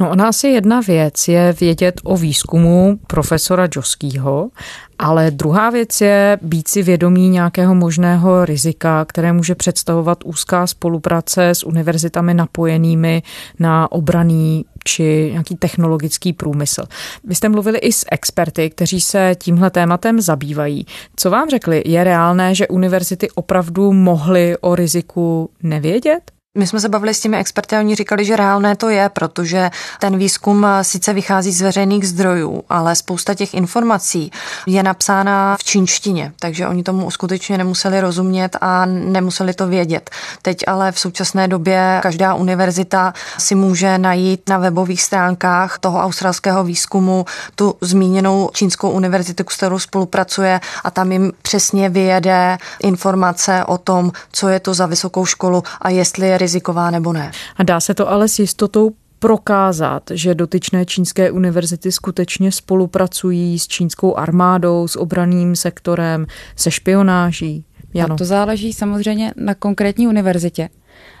No 0.00 0.10
ona 0.10 0.28
asi 0.28 0.48
jedna 0.48 0.80
věc 0.80 1.28
je 1.28 1.54
vědět 1.60 2.00
o 2.04 2.16
výzkumu 2.16 2.98
profesora 3.06 3.68
Joskýho, 3.76 4.50
ale 4.98 5.30
druhá 5.30 5.70
věc 5.70 6.00
je 6.00 6.38
být 6.42 6.68
si 6.68 6.82
vědomí 6.82 7.28
nějakého 7.28 7.74
možného 7.74 8.44
rizika, 8.44 9.04
které 9.04 9.32
může 9.32 9.54
představovat 9.54 10.18
úzká 10.24 10.66
spolupráce 10.66 11.48
s 11.48 11.66
univerzitami 11.66 12.34
napojenými 12.34 13.22
na 13.58 13.92
obraný 13.92 14.64
či 14.84 15.28
nějaký 15.32 15.56
technologický 15.56 16.32
průmysl. 16.32 16.82
Vy 17.24 17.34
jste 17.34 17.48
mluvili 17.48 17.78
i 17.78 17.92
s 17.92 18.06
experty, 18.12 18.70
kteří 18.70 19.00
se 19.00 19.36
tímhle 19.38 19.70
tématem 19.70 20.20
zabývají. 20.20 20.86
Co 21.16 21.30
vám 21.30 21.50
řekli? 21.50 21.82
Je 21.86 22.04
reálné, 22.04 22.54
že 22.54 22.68
univerzity 22.68 23.30
opravdu 23.30 23.92
mohly 23.92 24.56
o 24.60 24.74
riziku 24.74 25.50
nevědět? 25.62 26.39
My 26.60 26.66
jsme 26.66 26.80
se 26.80 26.88
bavili 26.88 27.14
s 27.14 27.20
těmi 27.20 27.36
experty 27.36 27.76
a 27.76 27.78
oni 27.78 27.94
říkali, 27.94 28.24
že 28.24 28.36
reálné 28.36 28.76
to 28.76 28.88
je, 28.88 29.08
protože 29.08 29.70
ten 30.00 30.18
výzkum 30.18 30.66
sice 30.82 31.12
vychází 31.12 31.52
z 31.52 31.60
veřejných 31.60 32.08
zdrojů, 32.08 32.62
ale 32.68 32.96
spousta 32.96 33.34
těch 33.34 33.54
informací 33.54 34.32
je 34.66 34.82
napsána 34.82 35.56
v 35.60 35.64
čínštině, 35.64 36.32
takže 36.40 36.66
oni 36.66 36.82
tomu 36.82 37.10
skutečně 37.10 37.58
nemuseli 37.58 38.00
rozumět 38.00 38.56
a 38.60 38.86
nemuseli 38.86 39.54
to 39.54 39.66
vědět. 39.66 40.10
Teď 40.42 40.64
ale 40.66 40.92
v 40.92 40.98
současné 40.98 41.48
době 41.48 42.00
každá 42.02 42.34
univerzita 42.34 43.14
si 43.38 43.54
může 43.54 43.98
najít 43.98 44.48
na 44.48 44.58
webových 44.58 45.02
stránkách 45.02 45.78
toho 45.78 46.00
australského 46.00 46.64
výzkumu 46.64 47.24
tu 47.54 47.74
zmíněnou 47.80 48.50
čínskou 48.52 48.90
univerzitu, 48.90 49.44
s 49.48 49.56
kterou 49.56 49.78
spolupracuje 49.78 50.60
a 50.84 50.90
tam 50.90 51.12
jim 51.12 51.32
přesně 51.42 51.88
vyjede 51.88 52.58
informace 52.82 53.64
o 53.64 53.78
tom, 53.78 54.12
co 54.32 54.48
je 54.48 54.60
to 54.60 54.74
za 54.74 54.86
vysokou 54.86 55.26
školu 55.26 55.64
a 55.80 55.90
jestli 55.90 56.28
je 56.28 56.38
riziková 56.50 56.90
nebo 56.90 57.12
ne. 57.12 57.30
A 57.56 57.62
dá 57.62 57.80
se 57.80 57.94
to 57.94 58.08
ale 58.08 58.28
s 58.28 58.38
jistotou 58.38 58.90
prokázat, 59.18 60.02
že 60.10 60.34
dotyčné 60.34 60.84
čínské 60.84 61.30
univerzity 61.30 61.92
skutečně 61.92 62.52
spolupracují 62.52 63.58
s 63.58 63.68
čínskou 63.68 64.16
armádou, 64.16 64.88
s 64.88 64.96
obraným 64.96 65.56
sektorem, 65.56 66.26
se 66.56 66.70
špionáží? 66.70 67.64
Jano. 67.94 68.14
A 68.14 68.18
to 68.18 68.24
záleží 68.24 68.72
samozřejmě 68.72 69.32
na 69.36 69.54
konkrétní 69.54 70.08
univerzitě. 70.08 70.68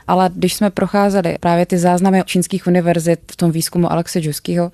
Ale 0.06 0.30
když 0.34 0.54
jsme 0.54 0.70
procházeli 0.70 1.36
právě 1.40 1.66
ty 1.66 1.78
záznamy 1.78 2.22
čínských 2.24 2.66
univerzit 2.66 3.20
v 3.32 3.36
tom 3.36 3.50
výzkumu 3.50 3.92
Alexe 3.92 4.20
Džuskýho, 4.20 4.70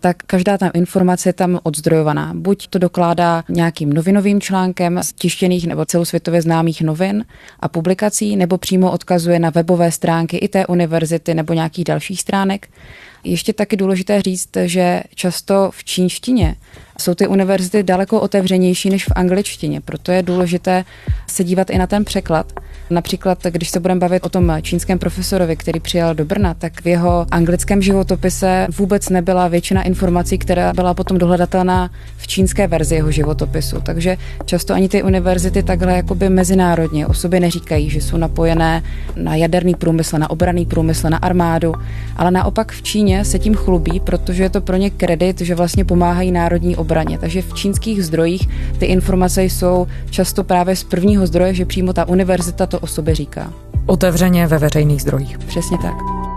tak 0.00 0.16
každá 0.26 0.58
tam 0.58 0.70
informace 0.74 1.28
je 1.28 1.32
tam 1.32 1.58
odzdrojovaná. 1.62 2.32
Buď 2.34 2.66
to 2.66 2.78
dokládá 2.78 3.44
nějakým 3.48 3.92
novinovým 3.92 4.40
článkem 4.40 5.00
z 5.02 5.12
tištěných 5.12 5.66
nebo 5.66 5.84
celosvětově 5.84 6.42
známých 6.42 6.82
novin 6.82 7.24
a 7.60 7.68
publikací, 7.68 8.36
nebo 8.36 8.58
přímo 8.58 8.92
odkazuje 8.92 9.38
na 9.38 9.50
webové 9.50 9.92
stránky 9.92 10.36
i 10.36 10.48
té 10.48 10.66
univerzity 10.66 11.34
nebo 11.34 11.52
nějakých 11.52 11.84
dalších 11.84 12.20
stránek. 12.20 12.68
Ještě 13.24 13.52
taky 13.52 13.76
důležité 13.76 14.22
říct, 14.22 14.48
že 14.64 15.02
často 15.14 15.70
v 15.72 15.84
čínštině 15.84 16.56
jsou 16.98 17.14
ty 17.14 17.26
univerzity 17.26 17.82
daleko 17.82 18.20
otevřenější 18.20 18.90
než 18.90 19.04
v 19.04 19.12
angličtině, 19.14 19.80
proto 19.80 20.12
je 20.12 20.22
důležité 20.22 20.84
se 21.26 21.44
dívat 21.44 21.70
i 21.70 21.78
na 21.78 21.86
ten 21.86 22.04
překlad. 22.04 22.52
Například, 22.90 23.44
když 23.44 23.70
se 23.70 23.80
budeme 23.80 24.00
bavit 24.00 24.26
o 24.26 24.28
tom 24.28 24.52
čínském 24.62 24.98
profesorovi, 24.98 25.56
který 25.56 25.80
přijel 25.80 26.14
do 26.14 26.24
Brna, 26.24 26.54
tak 26.54 26.80
v 26.80 26.86
jeho 26.86 27.26
anglickém 27.30 27.82
životopise 27.82 28.66
vůbec 28.76 29.08
nebyla 29.08 29.48
většina 29.48 29.82
informací, 29.90 30.38
která 30.38 30.72
byla 30.72 30.94
potom 30.94 31.18
dohledatelná 31.18 31.90
v 32.16 32.26
čínské 32.26 32.66
verzi 32.66 32.94
jeho 32.94 33.10
životopisu. 33.10 33.80
Takže 33.82 34.16
často 34.44 34.74
ani 34.74 34.88
ty 34.88 35.02
univerzity 35.02 35.62
takhle 35.62 35.96
jakoby 35.96 36.30
mezinárodně 36.30 37.06
o 37.06 37.14
sobě 37.14 37.40
neříkají, 37.40 37.90
že 37.90 38.00
jsou 38.00 38.16
napojené 38.16 38.82
na 39.16 39.34
jaderný 39.34 39.74
průmysl, 39.74 40.18
na 40.18 40.30
obraný 40.30 40.66
průmysl, 40.66 41.10
na 41.10 41.18
armádu, 41.18 41.74
ale 42.16 42.30
naopak 42.30 42.72
v 42.72 42.82
Číně 42.82 43.24
se 43.24 43.38
tím 43.38 43.54
chlubí, 43.54 44.00
protože 44.00 44.42
je 44.42 44.50
to 44.50 44.60
pro 44.60 44.76
ně 44.76 44.90
kredit, 44.90 45.40
že 45.40 45.54
vlastně 45.54 45.84
pomáhají 45.84 46.32
národní 46.32 46.76
obraně. 46.76 47.18
Takže 47.18 47.42
v 47.42 47.54
čínských 47.54 48.04
zdrojích 48.04 48.48
ty 48.78 48.86
informace 48.86 49.44
jsou 49.44 49.86
často 50.10 50.44
právě 50.44 50.76
z 50.76 50.84
prvního 50.84 51.26
zdroje, 51.26 51.54
že 51.54 51.64
přímo 51.64 51.92
ta 51.92 52.08
univerzita 52.08 52.66
to 52.66 52.78
o 52.78 52.86
sobě 52.86 53.14
říká. 53.14 53.52
Otevřeně 53.86 54.46
ve 54.46 54.58
veřejných 54.58 55.02
zdrojích. 55.02 55.38
Přesně 55.38 55.78
tak. 55.82 56.29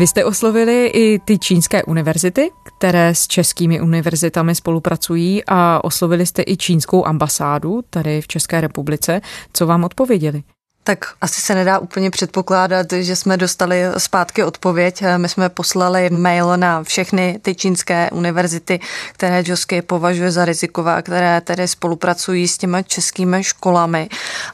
Vy 0.00 0.06
jste 0.06 0.24
oslovili 0.24 0.86
i 0.86 1.18
ty 1.18 1.38
čínské 1.38 1.82
univerzity, 1.82 2.50
které 2.76 3.14
s 3.14 3.26
českými 3.26 3.80
univerzitami 3.80 4.54
spolupracují 4.54 5.42
a 5.46 5.84
oslovili 5.84 6.26
jste 6.26 6.42
i 6.46 6.56
čínskou 6.56 7.06
ambasádu 7.06 7.82
tady 7.90 8.20
v 8.20 8.28
České 8.28 8.60
republice. 8.60 9.20
Co 9.52 9.66
vám 9.66 9.84
odpověděli? 9.84 10.42
Tak 10.84 11.04
asi 11.20 11.40
se 11.40 11.54
nedá 11.54 11.78
úplně 11.78 12.10
předpokládat, 12.10 12.86
že 12.92 13.16
jsme 13.16 13.36
dostali 13.36 13.82
zpátky 13.98 14.44
odpověď. 14.44 15.02
My 15.16 15.28
jsme 15.28 15.48
poslali 15.48 16.10
mail 16.10 16.56
na 16.56 16.82
všechny 16.82 17.38
ty 17.42 17.54
čínské 17.54 18.10
univerzity, 18.10 18.80
které 19.12 19.42
Josky 19.46 19.82
považuje 19.82 20.30
za 20.30 20.44
rizikové, 20.44 21.02
které 21.02 21.40
tedy 21.40 21.68
spolupracují 21.68 22.48
s 22.48 22.58
těmi 22.58 22.84
českými 22.84 23.44
školami. 23.44 24.08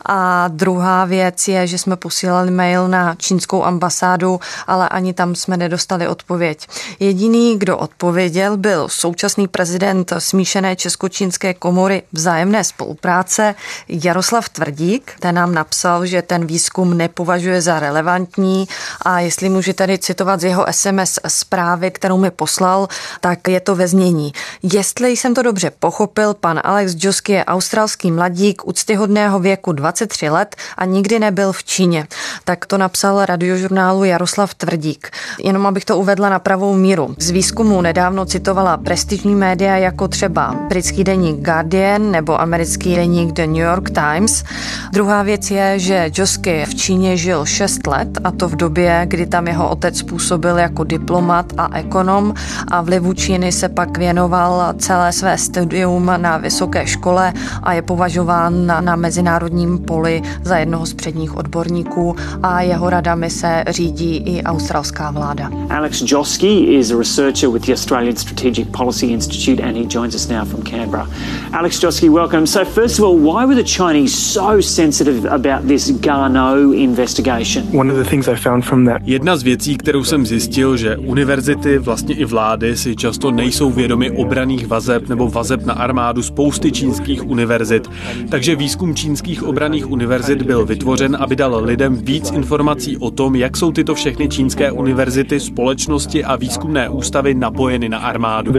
A 0.07 0.49
druhá 0.49 1.05
věc 1.05 1.49
je, 1.49 1.67
že 1.67 1.79
jsme 1.79 1.97
posílali 1.97 2.51
mail 2.51 2.89
na 2.89 3.15
čínskou 3.15 3.65
ambasádu, 3.65 4.41
ale 4.67 4.89
ani 4.89 5.15
tam 5.15 5.35
jsme 5.35 5.57
nedostali 5.57 6.09
odpověď. 6.09 6.67
Jediný, 7.01 7.59
kdo 7.59 7.79
odpověděl, 7.79 8.57
byl 8.57 8.89
současný 8.89 9.49
prezident 9.49 10.13
smíšené 10.19 10.77
česko-čínské 10.77 11.55
komory 11.55 12.03
vzájemné 12.13 12.65
spolupráce 12.65 13.55
Jaroslav 13.89 14.49
Tvrdík. 14.49 15.13
Ten 15.21 15.35
nám 15.35 15.55
napsal, 15.55 16.07
že 16.07 16.16
ten 16.23 16.47
výzkum 16.47 16.97
nepovažuje 16.97 17.63
za 17.63 17.81
relevantní 17.81 18.69
a 19.03 19.21
jestli 19.21 19.49
může 19.49 19.75
tady 19.75 19.99
citovat 19.99 20.41
z 20.41 20.45
jeho 20.45 20.67
SMS 20.71 21.19
zprávy, 21.29 21.91
kterou 21.91 22.19
mi 22.19 22.31
poslal, 22.31 22.89
tak 23.21 23.49
je 23.49 23.61
to 23.61 23.75
ve 23.75 23.89
znění. 23.89 24.33
Jestli 24.63 25.11
jsem 25.11 25.35
to 25.35 25.43
dobře 25.43 25.71
pochopil, 25.79 26.35
pan 26.35 26.61
Alex 26.65 26.95
Josky 26.99 27.33
je 27.33 27.45
australský 27.45 28.11
mladík 28.11 28.67
úctyhodného 28.67 29.39
věku 29.39 29.73
23 29.73 30.31
let 30.31 30.57
a 30.77 30.85
nikdy 30.85 31.19
nebyl 31.19 31.53
v 31.53 31.65
Číně. 31.65 32.07
Tak 32.45 32.67
to 32.67 32.79
napsal 32.79 33.25
radiožurnálu 33.25 34.05
Jaroslav 34.05 34.55
Tvrdík. 34.55 35.11
Jenom 35.45 35.67
abych 35.67 35.85
to 35.85 35.99
uvedla 35.99 36.29
na 36.29 36.39
pravou 36.39 36.75
míru. 36.75 37.15
Z 37.19 37.31
výzkumu 37.31 37.81
nedávno 37.81 38.27
citovala 38.27 38.77
prestižní 38.77 39.35
média 39.35 39.77
jako 39.77 40.09
třeba 40.09 40.55
britský 40.69 41.05
deník 41.05 41.41
Guardian 41.41 42.11
nebo 42.11 42.41
americký 42.41 42.95
deník 42.97 43.33
The 43.33 43.47
New 43.47 43.57
York 43.57 43.91
Times. 43.91 44.45
Druhá 44.93 45.23
věc 45.23 45.51
je, 45.51 45.79
že 45.79 46.06
Josky 46.15 46.65
v 46.69 46.75
Číně 46.75 47.17
žil 47.17 47.45
6 47.45 47.87
let 47.87 48.09
a 48.25 48.31
to 48.31 48.49
v 48.49 48.57
době, 48.57 49.03
kdy 49.09 49.27
tam 49.27 49.47
jeho 49.47 49.71
otec 49.71 50.03
působil 50.03 50.59
jako 50.59 50.85
diplomat 50.85 51.53
a 51.59 51.77
ekonom 51.79 52.35
a 52.69 52.83
vlivu 52.83 53.13
Číny 53.13 53.53
se 53.53 53.69
pak 53.69 53.99
věnoval 53.99 54.75
celé 54.79 55.13
své 55.13 55.39
studium 55.39 56.11
na 56.17 56.37
vysoké 56.37 56.87
škole 56.87 57.33
a 57.63 57.73
je 57.73 57.83
považován 57.83 58.67
na, 58.67 58.81
na 58.81 58.97
mezinárodním 58.97 59.79
poli 59.79 60.23
za 60.45 60.59
jednoho 60.59 60.87
z 60.87 60.95
předních 60.95 61.37
odborníků 61.37 62.17
a 62.43 62.61
jeho 62.61 62.91
radami 62.91 63.31
se 63.31 63.65
řídí 63.69 64.17
i 64.17 64.43
australská 64.43 65.11
vláda. 65.11 65.51
Alex 65.71 66.03
Josky 66.07 66.79
is 66.79 66.91
a 66.91 66.97
researcher 66.97 67.51
with 67.51 67.67
the 67.67 67.73
Australian 67.73 68.17
Strategic 68.17 68.69
Policy 68.77 69.07
Institute 69.07 69.63
and 69.63 69.77
he 69.77 69.85
joins 69.89 70.15
us 70.15 70.29
now 70.29 70.45
from 70.45 70.63
Canberra. 70.63 71.09
Alex 71.53 71.81
Josky, 71.81 72.11
welcome. 72.11 72.47
So 72.47 72.65
first 72.65 72.99
of 72.99 73.05
all, 73.05 73.19
why 73.19 73.47
were 73.47 73.63
the 73.63 73.69
Chinese 73.69 74.15
so 74.15 74.61
sensitive 74.61 75.25
about 75.25 75.69
this 75.69 75.96
Garneau 76.01 76.73
investigation? 76.73 77.65
One 77.79 77.93
of 77.93 77.99
the 77.99 78.11
things 78.11 78.29
I 78.29 78.37
found 78.37 78.65
from 78.65 78.87
that. 78.87 79.03
Jedna 79.05 79.37
z 79.37 79.43
věcí, 79.43 79.77
kterou 79.77 80.05
jsem 80.05 80.27
zjistil, 80.27 80.77
že 80.77 80.97
univerzity, 80.97 81.79
vlastně 81.79 82.15
i 82.15 82.25
vlády 82.25 82.77
si 82.77 82.97
často 82.97 83.31
nejsou 83.31 83.71
vědomi 83.71 84.11
obraných 84.11 84.67
vazeb 84.67 85.09
nebo 85.09 85.29
vazeb 85.29 85.67
na 85.67 85.75
armádu 85.75 86.23
spousty 86.23 86.73
čínských 86.73 87.27
univerzit. 87.27 87.91
Takže 88.31 88.57
výzkum 88.57 88.95
čínských 88.95 89.43
obraných 89.43 89.91
univerzit 89.91 90.43
byl 90.43 90.67
vytvořen, 90.67 91.17
aby 91.21 91.37
dal 91.37 91.61
lidem 91.65 91.97
víc 91.97 92.31
informací 92.31 92.97
o 92.97 93.11
tom, 93.11 93.37
jak 93.37 93.57
jsou 93.57 93.73
tyto 93.73 93.95
všechny 93.95 94.29
čínské 94.29 94.73
univerzity, 94.73 95.41
společnosti 95.41 96.25
a 96.25 96.37
výzkumné 96.37 96.89
ústavy 96.89 97.35
napojeny 97.35 97.89
na 97.89 97.99
armádu. 97.99 98.53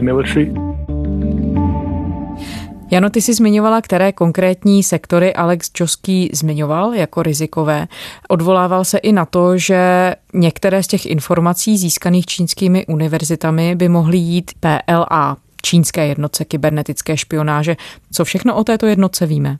Jano, 2.91 3.10
ty 3.10 3.22
jsi 3.22 3.34
zmiňovala, 3.34 3.82
které 3.82 4.12
konkrétní 4.12 4.84
sektory 4.84 5.34
Alex 5.34 5.72
Joský 5.79 6.29
zmiňoval 6.34 6.94
jako 6.94 7.24
rizikové. 7.24 7.88
Odvolával 8.27 8.86
se 8.86 8.98
i 8.98 9.12
na 9.12 9.25
to, 9.25 9.58
že 9.58 10.13
některé 10.34 10.84
z 10.84 10.88
těch 10.88 11.06
informací 11.06 11.77
získaných 11.77 12.25
čínskými 12.25 12.86
univerzitami 12.86 13.75
by 13.75 13.89
mohly 13.89 14.17
jít 14.17 14.51
PLA, 14.60 15.38
čínské 15.62 16.08
jednotce 16.08 16.46
kybernetické 16.46 17.17
špionáže. 17.17 17.75
Co 18.12 18.25
všechno 18.25 18.56
o 18.56 18.63
této 18.63 18.86
jednotce 18.86 19.25
víme? 19.25 19.58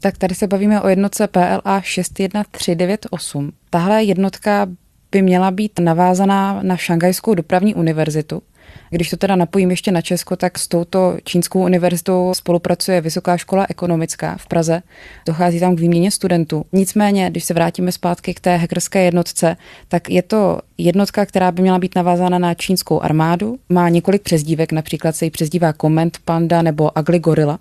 Tak 0.00 0.18
tady 0.18 0.34
se 0.34 0.46
bavíme 0.46 0.80
o 0.82 0.88
jednotce 0.88 1.26
PLA 1.26 1.80
61398. 1.80 3.52
Tahle 3.70 4.04
jednotka 4.04 4.66
by 5.12 5.22
měla 5.22 5.50
být 5.50 5.72
navázaná 5.78 6.60
na 6.62 6.76
Šangajskou 6.76 7.34
dopravní 7.34 7.74
univerzitu, 7.74 8.42
když 8.90 9.10
to 9.10 9.16
teda 9.16 9.36
napojím 9.36 9.70
ještě 9.70 9.92
na 9.92 10.00
Česko, 10.00 10.36
tak 10.36 10.58
s 10.58 10.68
touto 10.68 11.16
čínskou 11.24 11.64
univerzitou 11.64 12.34
spolupracuje 12.34 13.00
Vysoká 13.00 13.36
škola 13.36 13.66
ekonomická 13.68 14.36
v 14.36 14.46
Praze. 14.46 14.82
Dochází 15.26 15.60
tam 15.60 15.76
k 15.76 15.80
výměně 15.80 16.10
studentů. 16.10 16.64
Nicméně, 16.72 17.30
když 17.30 17.44
se 17.44 17.54
vrátíme 17.54 17.92
zpátky 17.92 18.34
k 18.34 18.40
té 18.40 18.56
hackerské 18.56 19.04
jednotce, 19.04 19.56
tak 19.88 20.10
je 20.10 20.22
to 20.22 20.60
jednotka, 20.78 21.26
která 21.26 21.52
by 21.52 21.62
měla 21.62 21.78
být 21.78 21.94
navázána 21.94 22.38
na 22.38 22.54
čínskou 22.54 23.00
armádu. 23.00 23.58
Má 23.68 23.88
několik 23.88 24.22
přezdívek, 24.22 24.72
například 24.72 25.16
se 25.16 25.24
jí 25.24 25.30
přezdívá 25.30 25.72
Comment 25.72 26.18
Panda 26.24 26.62
nebo 26.62 26.90
Ugly 27.00 27.18
Gorilla. 27.18 27.58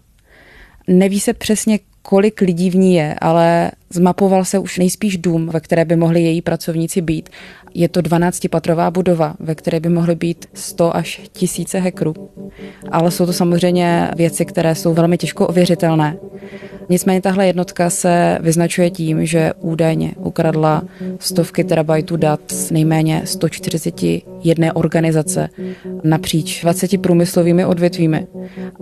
Neví 0.87 1.19
se 1.19 1.33
přesně, 1.33 1.79
kolik 2.01 2.41
lidí 2.41 2.69
v 2.69 2.75
ní 2.75 2.95
je, 2.95 3.15
ale 3.21 3.71
zmapoval 3.93 4.45
se 4.45 4.59
už 4.59 4.77
nejspíš 4.77 5.17
dům, 5.17 5.49
ve 5.53 5.59
které 5.59 5.85
by 5.85 5.95
mohli 5.95 6.21
její 6.21 6.41
pracovníci 6.41 7.01
být. 7.01 7.29
Je 7.73 7.89
to 7.89 8.01
12-patrová 8.01 8.91
budova, 8.91 9.35
ve 9.39 9.55
které 9.55 9.79
by 9.79 9.89
mohly 9.89 10.15
být 10.15 10.45
100 10.53 10.95
až 10.95 11.21
tisíce 11.33 11.79
hackerů. 11.79 12.13
Ale 12.91 13.11
jsou 13.11 13.25
to 13.25 13.33
samozřejmě 13.33 14.11
věci, 14.15 14.45
které 14.45 14.75
jsou 14.75 14.93
velmi 14.93 15.17
těžko 15.17 15.47
ověřitelné. 15.47 16.17
Nicméně 16.89 17.21
tahle 17.21 17.47
jednotka 17.47 17.89
se 17.89 18.37
vyznačuje 18.41 18.89
tím, 18.89 19.25
že 19.25 19.53
údajně 19.59 20.13
ukradla 20.17 20.83
stovky 21.19 21.63
terabajtů 21.63 22.17
dat 22.17 22.39
z 22.51 22.71
nejméně 22.71 23.21
140 23.25 24.01
jedné 24.43 24.73
organizace 24.73 25.49
napříč 26.03 26.61
20 26.61 27.01
průmyslovými 27.01 27.65
odvětvími. 27.65 28.27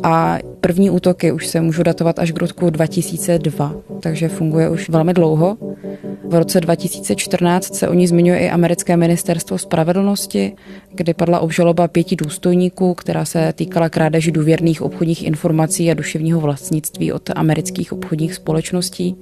A 0.03 0.37
první 0.61 0.89
útoky 0.89 1.31
už 1.31 1.47
se 1.47 1.61
můžou 1.61 1.83
datovat 1.83 2.19
až 2.19 2.31
k 2.31 2.37
roku 2.37 2.69
2002, 2.69 3.75
takže 4.01 4.29
funguje 4.29 4.69
už 4.69 4.89
velmi 4.97 5.13
dlouho. 5.13 5.57
V 6.23 6.35
roce 6.35 6.61
2014 6.61 7.75
se 7.75 7.87
o 7.87 7.93
ní 7.93 8.07
zmiňuje 8.07 8.39
i 8.39 8.49
americké 8.49 8.97
ministerstvo 8.97 9.57
spravedlnosti, 9.57 10.53
kdy 10.93 11.13
padla 11.13 11.39
obžaloba 11.39 11.87
pěti 11.87 12.15
důstojníků, 12.15 12.93
která 12.93 13.25
se 13.25 13.53
týkala 13.53 13.89
krádeži 13.89 14.31
důvěrných 14.31 14.81
obchodních 14.81 15.23
informací 15.23 15.91
a 15.91 15.93
duševního 15.93 16.39
vlastnictví 16.39 17.11
od 17.11 17.29
amerických 17.35 17.93
obchodních 17.93 18.33
společností. 18.33 19.15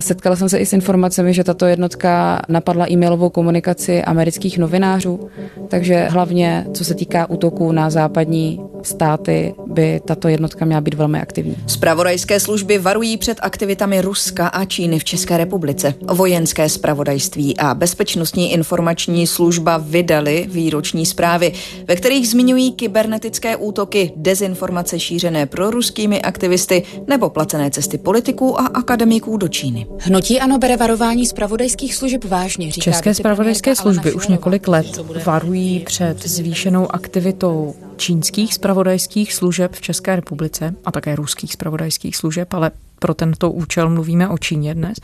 Setkala 0.00 0.36
jsem 0.36 0.48
se 0.48 0.58
i 0.58 0.66
s 0.66 0.72
informacemi, 0.72 1.34
že 1.34 1.44
tato 1.44 1.66
jednotka 1.66 2.42
napadla 2.48 2.90
e-mailovou 2.90 3.30
komunikaci 3.30 4.02
amerických 4.02 4.58
novinářů, 4.58 5.20
takže 5.68 6.08
hlavně 6.10 6.66
co 6.72 6.84
se 6.84 6.94
týká 6.94 7.30
útoků 7.30 7.72
na 7.72 7.90
západní 7.90 8.60
státy, 8.82 9.54
by 9.66 10.00
tato 10.04 10.28
jednotka 10.28 10.64
měla 10.64 10.80
být 10.80 10.94
velmi 10.94 11.20
aktivní. 11.20 11.56
Spravodajské 11.66 12.40
služby 12.40 12.78
varují 12.78 13.16
před 13.16 13.38
aktivitami 13.40 14.00
Ruska 14.00 14.48
a 14.48 14.64
Číny 14.64 14.98
v 14.98 15.04
České 15.04 15.36
republice. 15.36 15.94
Vojenské 16.12 16.68
spravodajství 16.68 17.56
a 17.56 17.74
bezpečnostní 17.74 18.52
informační 18.52 19.26
služba 19.26 19.76
vydali 19.76 20.46
výroční 20.50 21.06
zprávy, 21.06 21.52
ve 21.88 21.96
kterých 21.96 22.28
zmiňují 22.28 22.72
kybernetické 22.72 23.56
útoky, 23.56 24.12
dezinformace 24.16 25.00
šířené 25.00 25.46
pro 25.46 25.70
ruskými 25.70 26.22
aktivisty 26.22 26.82
nebo 27.06 27.30
placené 27.30 27.70
cesty 27.70 27.98
politiků 27.98 28.60
a 28.60 28.66
akademiků 28.66 29.36
do 29.36 29.48
Číny. 29.48 29.86
Hnutí 29.98 30.40
ano 30.40 30.58
bere 30.58 30.76
varování 30.76 31.26
spravodajských 31.26 31.94
služeb 31.94 32.24
vážně, 32.24 32.70
říká 32.70 32.84
České 32.84 33.14
spravodajské 33.14 33.76
služby 33.76 34.12
už 34.12 34.28
několik 34.28 34.68
let 34.68 34.86
varují 35.24 35.80
před 35.80 36.28
zvýšenou 36.28 36.94
aktivitou 36.94 37.74
čínských 37.98 38.54
spravodajských 38.54 39.32
služeb 39.32 39.74
v 39.74 39.80
České 39.80 40.16
republice 40.16 40.74
a 40.84 40.92
také 40.92 41.16
ruských 41.16 41.52
spravodajských 41.52 42.16
služeb, 42.16 42.54
ale 42.54 42.70
pro 42.98 43.14
tento 43.14 43.50
účel 43.50 43.90
mluvíme 43.90 44.28
o 44.28 44.38
Číně 44.38 44.74
dnes. 44.74 44.98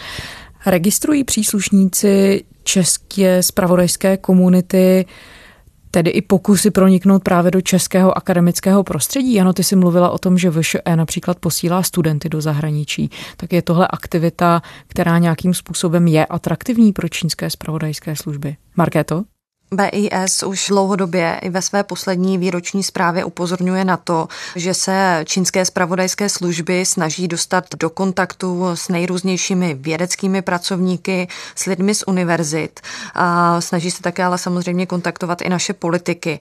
Registrují 0.67 1.25
příslušníci 1.25 2.45
české 2.63 3.43
spravodajské 3.43 4.17
komunity 4.17 5.07
tedy 5.95 6.11
i 6.11 6.23
pokusy 6.23 6.71
proniknout 6.71 7.23
právě 7.23 7.51
do 7.51 7.61
českého 7.61 8.19
akademického 8.19 8.85
prostředí. 8.85 9.41
Ano, 9.41 9.53
ty 9.53 9.65
jsi 9.65 9.77
mluvila 9.77 10.11
o 10.11 10.19
tom, 10.19 10.39
že 10.39 10.51
VŠE 10.51 10.97
například 10.97 11.39
posílá 11.39 11.83
studenty 11.83 12.29
do 12.29 12.41
zahraničí. 12.41 13.11
Tak 13.37 13.53
je 13.53 13.63
tohle 13.63 13.89
aktivita, 13.91 14.63
která 14.87 15.19
nějakým 15.19 15.55
způsobem 15.55 16.07
je 16.07 16.27
atraktivní 16.27 16.93
pro 16.93 17.09
čínské 17.09 17.51
spravodajské 17.51 18.17
služby. 18.17 18.57
Markéto? 18.77 19.25
BIS 19.73 20.43
už 20.43 20.67
dlouhodobě 20.69 21.39
i 21.43 21.51
ve 21.51 21.63
své 21.63 21.83
poslední 21.83 22.39
výroční 22.39 22.83
zprávě 22.83 23.25
upozorňuje 23.25 23.85
na 23.85 23.97
to, 23.97 24.29
že 24.57 24.75
se 24.75 25.21
čínské 25.25 25.65
spravodajské 25.65 26.29
služby 26.29 26.87
snaží 26.87 27.29
dostat 27.29 27.65
do 27.79 27.91
kontaktu 27.91 28.71
s 28.75 28.89
nejrůznějšími 28.89 29.75
vědeckými 29.75 30.43
pracovníky, 30.43 31.29
s 31.55 31.65
lidmi 31.65 31.95
z 31.95 32.05
univerzit. 32.07 32.81
A 33.15 33.61
snaží 33.61 33.91
se 33.91 34.03
také 34.03 34.25
ale 34.25 34.39
samozřejmě 34.39 34.87
kontaktovat 34.87 35.43
i 35.43 35.49
naše 35.49 35.73
politiky. 35.73 36.39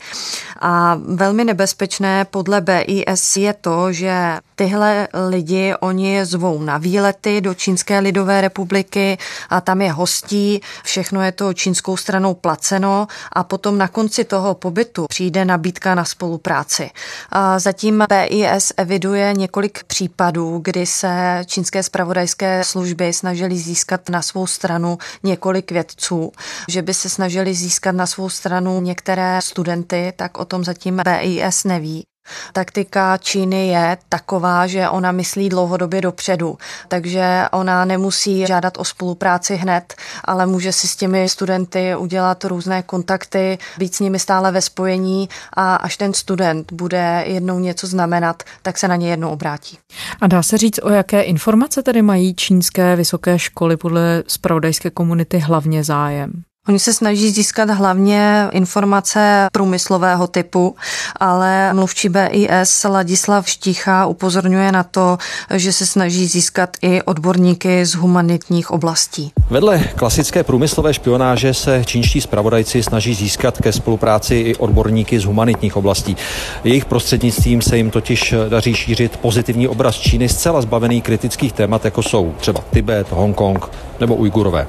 A 0.60 1.00
velmi 1.06 1.46
nebezpečné 1.46 2.26
podle 2.26 2.62
BIS 2.62 3.38
je 3.38 3.54
to, 3.54 3.94
že 3.94 4.38
tyhle 4.56 5.08
lidi 5.30 5.74
oni 5.80 6.26
zvou 6.26 6.62
na 6.62 6.78
výlety 6.78 7.42
do 7.42 7.54
Čínské 7.54 8.00
lidové 8.00 8.42
republiky 8.42 9.18
a 9.50 9.62
tam 9.62 9.82
je 9.82 9.92
hostí, 9.92 10.62
všechno 10.84 11.22
je 11.22 11.32
to 11.32 11.54
čínskou 11.54 11.98
stranou 11.98 12.34
placeno 12.34 13.08
a 13.32 13.44
potom 13.44 13.78
na 13.78 13.88
konci 13.88 14.24
toho 14.24 14.56
pobytu 14.56 15.06
přijde 15.10 15.46
nabídka 15.46 15.96
na 15.96 16.06
spolupráci. 16.06 16.90
A 17.30 17.60
zatím 17.60 18.04
BIS 18.10 18.74
eviduje 18.78 19.34
několik 19.34 19.84
případů, 19.84 20.60
kdy 20.64 20.86
se 20.86 21.42
čínské 21.46 21.84
spravodajské 21.84 22.64
služby 22.64 23.14
snažili 23.14 23.58
získat 23.58 24.10
na 24.10 24.22
svou 24.22 24.48
stranu 24.48 24.98
několik 25.24 25.72
vědců, 25.72 26.32
že 26.68 26.82
by 26.82 26.94
se 26.94 27.10
snažili 27.10 27.54
získat 27.54 27.96
na 27.96 28.08
svou 28.08 28.30
stranu 28.30 28.82
některé 28.82 29.40
studenty, 29.42 30.14
tak 30.16 30.38
o 30.38 30.46
tom 30.46 30.64
zatím 30.64 31.02
BIS 31.04 31.64
neví. 31.64 32.04
Taktika 32.54 33.18
Číny 33.18 33.68
je 33.68 33.98
taková, 34.10 34.68
že 34.68 34.90
ona 34.90 35.12
myslí 35.12 35.50
dlouhodobě 35.50 36.02
dopředu, 36.02 36.58
takže 36.88 37.46
ona 37.52 37.86
nemusí 37.86 38.48
žádat 38.48 38.78
o 38.78 38.86
spolupráci 38.86 39.56
hned, 39.56 39.94
ale 40.26 40.46
může 40.46 40.72
si 40.72 40.88
s 40.88 40.96
těmi 40.96 41.30
studenty 41.30 41.96
udělat 41.96 42.44
různé 42.44 42.84
kontakty, 42.84 43.58
být 43.78 43.96
s 43.96 44.00
nimi 44.00 44.20
stále 44.20 44.52
ve 44.52 44.62
spojení 44.62 45.30
a 45.54 45.76
až 45.76 45.98
ten 45.98 46.14
student 46.14 46.72
bude 46.72 47.24
jednou 47.28 47.60
něco 47.60 47.88
znamenat, 47.88 48.44
tak 48.62 48.78
se 48.78 48.88
na 48.88 48.96
ně 48.96 49.10
jednou 49.10 49.30
obrátí. 49.30 49.78
A 50.22 50.28
dá 50.28 50.44
se 50.44 50.58
říct, 50.58 50.80
o 50.84 50.90
jaké 50.90 51.22
informace 51.22 51.84
tedy 51.84 52.02
mají 52.02 52.36
čínské 52.36 52.96
vysoké 52.96 53.40
školy 53.40 53.78
podle 53.78 54.24
spravodajské 54.28 54.90
komunity 54.90 55.40
hlavně 55.40 55.84
zájem? 55.84 56.44
Oni 56.68 56.80
se 56.80 56.94
snaží 56.94 57.30
získat 57.30 57.70
hlavně 57.70 58.48
informace 58.52 59.48
průmyslového 59.52 60.28
typu, 60.28 60.76
ale 61.20 61.74
mluvčí 61.74 62.10
BIS 62.10 62.86
Ladislav 62.90 63.50
Štícha 63.50 64.06
upozorňuje 64.06 64.72
na 64.72 64.84
to, 64.84 65.18
že 65.56 65.74
se 65.74 65.86
snaží 65.86 66.28
získat 66.28 66.70
i 66.82 67.02
odborníky 67.02 67.86
z 67.86 67.96
humanitních 67.96 68.72
oblastí. 68.72 69.32
Vedle 69.50 69.80
klasické 69.80 70.44
průmyslové 70.44 70.94
špionáže 70.94 71.54
se 71.54 71.82
čínští 71.86 72.22
zpravodajci 72.22 72.84
snaží 72.84 73.14
získat 73.14 73.58
ke 73.58 73.72
spolupráci 73.72 74.36
i 74.36 74.56
odborníky 74.56 75.20
z 75.20 75.26
humanitních 75.26 75.78
oblastí. 75.78 76.18
Jejich 76.64 76.86
prostřednictvím 76.86 77.62
se 77.62 77.78
jim 77.78 77.92
totiž 77.92 78.34
daří 78.50 78.74
šířit 78.74 79.18
pozitivní 79.18 79.68
obraz 79.68 79.96
Číny 79.96 80.30
zcela 80.30 80.62
zbavený 80.62 81.02
kritických 81.02 81.54
témat, 81.54 81.86
jako 81.86 82.04
jsou 82.04 82.34
třeba 82.38 82.62
Tibet, 82.74 83.12
Hongkong 83.12 83.70
nebo 84.00 84.16
Ujgurové. 84.16 84.68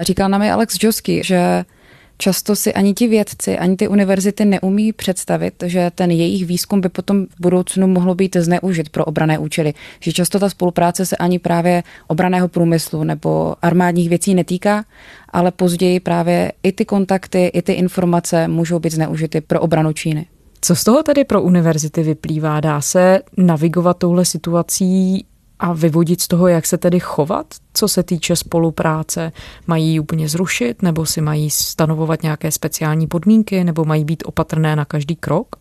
Říkal 0.00 0.28
nám 0.28 0.42
i 0.42 0.50
Alex 0.50 0.78
Josky, 0.82 1.22
že 1.24 1.64
často 2.18 2.56
si 2.56 2.74
ani 2.74 2.94
ti 2.94 3.08
vědci, 3.08 3.58
ani 3.58 3.76
ty 3.76 3.88
univerzity 3.88 4.44
neumí 4.44 4.92
představit, 4.92 5.64
že 5.66 5.90
ten 5.94 6.10
jejich 6.10 6.46
výzkum 6.46 6.80
by 6.80 6.88
potom 6.88 7.26
v 7.26 7.40
budoucnu 7.40 7.86
mohlo 7.86 8.14
být 8.14 8.36
zneužit 8.36 8.88
pro 8.88 9.04
obrané 9.04 9.38
účely. 9.38 9.74
Že 10.00 10.12
často 10.12 10.38
ta 10.38 10.48
spolupráce 10.48 11.06
se 11.06 11.16
ani 11.16 11.38
právě 11.38 11.82
obraného 12.06 12.48
průmyslu 12.48 13.04
nebo 13.04 13.54
armádních 13.62 14.08
věcí 14.08 14.34
netýká, 14.34 14.84
ale 15.28 15.50
později 15.50 16.00
právě 16.00 16.52
i 16.62 16.72
ty 16.72 16.84
kontakty, 16.84 17.46
i 17.46 17.62
ty 17.62 17.72
informace 17.72 18.48
můžou 18.48 18.78
být 18.78 18.92
zneužity 18.92 19.40
pro 19.40 19.60
obranu 19.60 19.92
Číny. 19.92 20.26
Co 20.60 20.76
z 20.76 20.84
toho 20.84 21.02
tedy 21.02 21.24
pro 21.24 21.42
univerzity 21.42 22.02
vyplývá? 22.02 22.60
Dá 22.60 22.80
se 22.80 23.20
navigovat 23.36 23.98
touhle 23.98 24.24
situací 24.24 25.24
a 25.58 25.72
vyvodit 25.72 26.20
z 26.20 26.28
toho, 26.28 26.48
jak 26.48 26.66
se 26.66 26.78
tedy 26.78 27.00
chovat, 27.00 27.46
co 27.74 27.88
se 27.88 28.02
týče 28.02 28.36
spolupráce. 28.36 29.32
Mají 29.66 29.92
ji 29.92 30.00
úplně 30.00 30.28
zrušit, 30.28 30.82
nebo 30.82 31.06
si 31.06 31.20
mají 31.20 31.50
stanovovat 31.50 32.22
nějaké 32.22 32.50
speciální 32.50 33.06
podmínky, 33.06 33.64
nebo 33.64 33.84
mají 33.84 34.04
být 34.04 34.22
opatrné 34.26 34.76
na 34.76 34.84
každý 34.84 35.16
krok? 35.16 35.56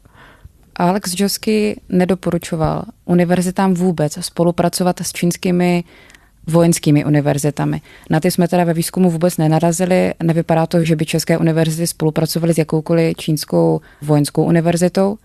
Alex 0.75 1.13
Josky 1.19 1.81
nedoporučoval 1.89 2.83
univerzitám 3.05 3.73
vůbec 3.73 4.17
spolupracovat 4.21 4.99
s 5.01 5.11
čínskými 5.11 5.83
vojenskými 6.47 7.05
univerzitami. 7.05 7.81
Na 8.09 8.19
ty 8.19 8.31
jsme 8.31 8.47
teda 8.47 8.63
ve 8.63 8.73
výzkumu 8.73 9.09
vůbec 9.11 9.37
nenarazili. 9.37 10.13
Nevypadá 10.23 10.65
to, 10.65 10.83
že 10.83 10.95
by 10.95 11.05
české 11.05 11.37
univerzity 11.37 11.87
spolupracovaly 11.87 12.53
s 12.53 12.57
jakoukoliv 12.57 13.17
čínskou 13.17 13.81
vojenskou 14.01 14.43
univerzitou. 14.43 15.17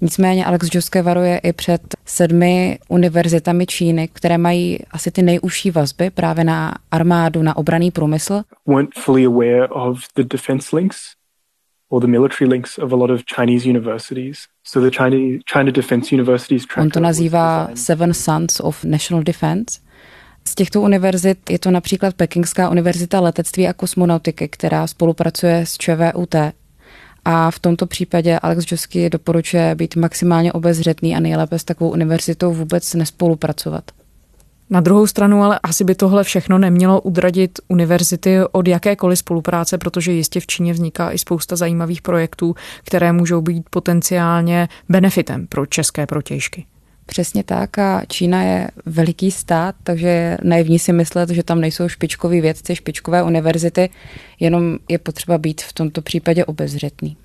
Nicméně 0.00 0.44
Alex 0.44 0.68
Joske 0.72 1.02
varuje 1.02 1.38
i 1.38 1.52
před 1.52 1.82
sedmi 2.06 2.78
univerzitami 2.88 3.66
Číny, 3.66 4.08
které 4.12 4.38
mají 4.38 4.78
asi 4.90 5.10
ty 5.10 5.22
nejužší 5.22 5.70
vazby 5.70 6.10
právě 6.10 6.44
na 6.44 6.74
armádu, 6.90 7.42
na 7.42 7.56
obraný 7.56 7.90
průmysl. 7.90 8.42
Weren't 8.66 8.94
fully 8.94 9.26
aware 9.26 9.68
of 9.68 9.98
the 10.16 10.22
defense 10.22 10.76
links 10.76 10.96
or 11.88 12.00
the 12.00 12.06
military 12.06 12.50
links 12.50 12.78
of 12.78 12.92
a 12.92 12.96
lot 12.96 13.10
of 13.10 13.20
Chinese 13.36 13.68
universities. 13.68 14.38
So 14.64 14.90
the 14.90 14.96
China, 14.96 15.38
China 15.52 15.70
Defense 15.70 16.14
Universities 16.14 16.66
On 16.76 16.90
to 16.90 17.00
nazývá 17.00 17.70
Seven 17.74 18.14
Sons 18.14 18.60
of 18.60 18.84
National 18.84 19.22
Defense. 19.22 19.80
Z 20.44 20.54
těchto 20.54 20.80
univerzit 20.80 21.50
je 21.50 21.58
to 21.58 21.70
například 21.70 22.14
Pekingská 22.14 22.70
univerzita 22.70 23.20
letectví 23.20 23.68
a 23.68 23.72
kosmonautiky, 23.72 24.48
která 24.48 24.86
spolupracuje 24.86 25.66
s 25.66 25.78
ČVUT, 25.78 26.34
a 27.24 27.50
v 27.50 27.58
tomto 27.58 27.86
případě 27.86 28.38
Alex 28.38 28.72
Josky 28.72 29.10
doporučuje 29.10 29.74
být 29.74 29.96
maximálně 29.96 30.52
obezřetný 30.52 31.16
a 31.16 31.20
nejlépe 31.20 31.58
s 31.58 31.64
takovou 31.64 31.90
univerzitou 31.90 32.54
vůbec 32.54 32.94
nespolupracovat. 32.94 33.84
Na 34.70 34.80
druhou 34.80 35.06
stranu 35.06 35.42
ale 35.42 35.60
asi 35.62 35.84
by 35.84 35.94
tohle 35.94 36.24
všechno 36.24 36.58
nemělo 36.58 37.00
udradit 37.00 37.58
univerzity 37.68 38.38
od 38.52 38.68
jakékoliv 38.68 39.18
spolupráce, 39.18 39.78
protože 39.78 40.12
jistě 40.12 40.40
v 40.40 40.46
Číně 40.46 40.72
vzniká 40.72 41.12
i 41.12 41.18
spousta 41.18 41.56
zajímavých 41.56 42.02
projektů, 42.02 42.54
které 42.84 43.12
můžou 43.12 43.40
být 43.40 43.64
potenciálně 43.70 44.68
benefitem 44.88 45.46
pro 45.46 45.66
české 45.66 46.06
protějšky. 46.06 46.66
Přesně 47.10 47.44
tak 47.44 47.78
a 47.78 48.02
Čína 48.08 48.42
je 48.42 48.68
veliký 48.86 49.30
stát, 49.30 49.74
takže 49.82 50.08
je 50.08 50.38
naivní 50.42 50.78
si 50.78 50.92
myslet, 50.92 51.30
že 51.30 51.42
tam 51.42 51.60
nejsou 51.60 51.88
špičkoví 51.88 52.40
vědci, 52.40 52.76
špičkové 52.76 53.22
univerzity, 53.22 53.90
jenom 54.40 54.78
je 54.88 54.98
potřeba 54.98 55.38
být 55.38 55.62
v 55.62 55.72
tomto 55.72 56.02
případě 56.02 56.44
obezřetný. 56.44 57.16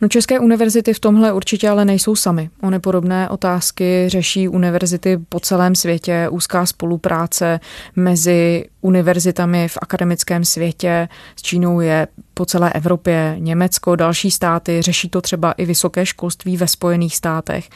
No 0.00 0.08
české 0.08 0.40
univerzity 0.40 0.94
v 0.94 1.00
tomhle 1.00 1.32
určitě 1.32 1.68
ale 1.68 1.84
nejsou 1.84 2.16
sami. 2.16 2.50
Ony 2.62 2.80
podobné 2.80 3.28
otázky 3.28 4.04
řeší 4.06 4.48
univerzity 4.48 5.18
po 5.28 5.40
celém 5.40 5.74
světě, 5.74 6.28
úzká 6.30 6.66
spolupráce 6.66 7.60
mezi 7.96 8.64
univerzitami 8.80 9.68
v 9.68 9.78
akademickém 9.82 10.44
světě. 10.44 11.08
S 11.36 11.42
Čínou 11.42 11.80
je 11.80 12.08
po 12.34 12.46
celé 12.46 12.72
Evropě, 12.72 13.36
Německo, 13.38 13.96
další 13.96 14.30
státy, 14.30 14.82
řeší 14.82 15.08
to 15.08 15.20
třeba 15.20 15.52
i 15.52 15.64
vysoké 15.64 16.06
školství 16.06 16.56
ve 16.56 16.68
Spojených 16.68 17.16
státech. 17.16 17.68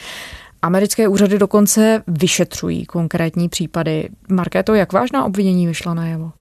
Americké 0.62 1.08
úřady 1.08 1.38
dokonce 1.38 2.02
vyšetřují 2.06 2.86
konkrétní 2.86 3.48
případy. 3.48 4.08
Markéto, 4.28 4.74
jak 4.74 4.92
vážná 4.92 5.24
obvinění 5.24 5.66
vyšla 5.66 5.94
najevo? 5.94 6.32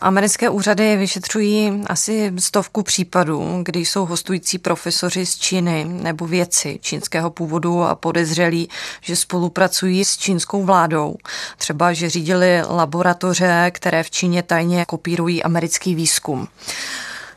Americké 0.00 0.48
úřady 0.48 0.96
vyšetřují 0.96 1.82
asi 1.86 2.32
stovku 2.38 2.82
případů, 2.82 3.60
kdy 3.64 3.80
jsou 3.80 4.06
hostující 4.06 4.58
profesoři 4.58 5.26
z 5.26 5.38
Číny 5.38 5.84
nebo 5.88 6.26
vědci 6.26 6.78
čínského 6.82 7.30
původu 7.30 7.82
a 7.82 7.94
podezřelí, 7.94 8.68
že 9.00 9.16
spolupracují 9.16 10.04
s 10.04 10.16
čínskou 10.16 10.64
vládou. 10.64 11.16
Třeba, 11.58 11.92
že 11.92 12.10
řídili 12.10 12.62
laboratoře, 12.68 13.70
které 13.74 14.02
v 14.02 14.10
Číně 14.10 14.42
tajně 14.42 14.84
kopírují 14.84 15.42
americký 15.42 15.94
výzkum. 15.94 16.48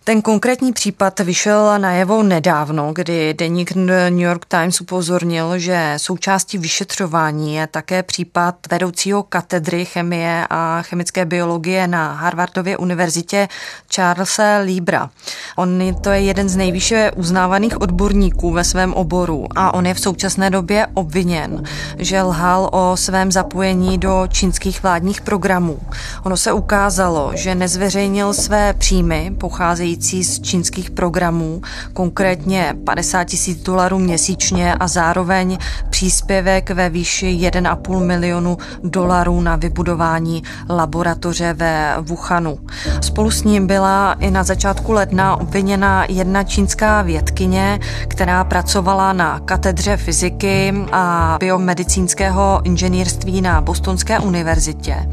Ten 0.05 0.21
konkrétní 0.21 0.73
případ 0.73 1.19
vyšel 1.19 1.79
najevo 1.79 2.23
nedávno, 2.23 2.93
kdy 2.93 3.33
deník 3.33 3.75
New 3.75 4.19
York 4.19 4.45
Times 4.45 4.81
upozornil, 4.81 5.59
že 5.59 5.93
součástí 5.97 6.57
vyšetřování 6.57 7.55
je 7.55 7.67
také 7.67 8.03
případ 8.03 8.55
vedoucího 8.71 9.23
katedry 9.23 9.85
chemie 9.85 10.47
a 10.49 10.81
chemické 10.81 11.25
biologie 11.25 11.87
na 11.87 12.13
Harvardově 12.13 12.77
univerzitě 12.77 13.47
Charlesa 13.95 14.57
Libra. 14.57 15.09
On 15.55 15.95
to 16.01 16.09
je 16.09 16.21
jeden 16.21 16.49
z 16.49 16.55
nejvýše 16.55 17.11
uznávaných 17.15 17.81
odborníků 17.81 18.51
ve 18.51 18.63
svém 18.63 18.93
oboru 18.93 19.45
a 19.55 19.73
on 19.73 19.85
je 19.85 19.93
v 19.93 19.99
současné 19.99 20.49
době 20.49 20.87
obviněn, 20.93 21.63
že 21.97 22.21
lhal 22.21 22.69
o 22.71 22.97
svém 22.97 23.31
zapojení 23.31 23.97
do 23.97 24.27
čínských 24.27 24.83
vládních 24.83 25.21
programů. 25.21 25.79
Ono 26.23 26.37
se 26.37 26.51
ukázalo, 26.51 27.31
že 27.35 27.55
nezveřejnil 27.55 28.33
své 28.33 28.73
příjmy 28.73 29.31
pocházející 29.37 29.92
pocházející 29.93 30.23
z 30.23 30.39
čínských 30.39 30.91
programů, 30.91 31.61
konkrétně 31.93 32.75
50 32.85 33.23
tisíc 33.23 33.63
dolarů 33.63 33.99
měsíčně 33.99 34.75
a 34.75 34.87
zároveň 34.87 35.57
příspěvek 35.89 36.69
ve 36.69 36.89
výši 36.89 37.25
1,5 37.25 38.05
milionu 38.05 38.57
dolarů 38.83 39.41
na 39.41 39.55
vybudování 39.55 40.43
laboratoře 40.69 41.53
ve 41.53 41.95
Wuhanu. 42.01 42.57
Spolu 43.01 43.31
s 43.31 43.43
ním 43.43 43.67
byla 43.67 44.13
i 44.13 44.31
na 44.31 44.43
začátku 44.43 44.91
ledna 44.91 45.35
obviněna 45.35 46.05
jedna 46.09 46.43
čínská 46.43 47.01
vědkyně, 47.01 47.79
která 48.07 48.43
pracovala 48.43 49.13
na 49.13 49.39
katedře 49.39 49.97
fyziky 49.97 50.73
a 50.91 51.37
biomedicínského 51.39 52.61
inženýrství 52.63 53.41
na 53.41 53.61
Bostonské 53.61 54.19
univerzitě 54.19 55.09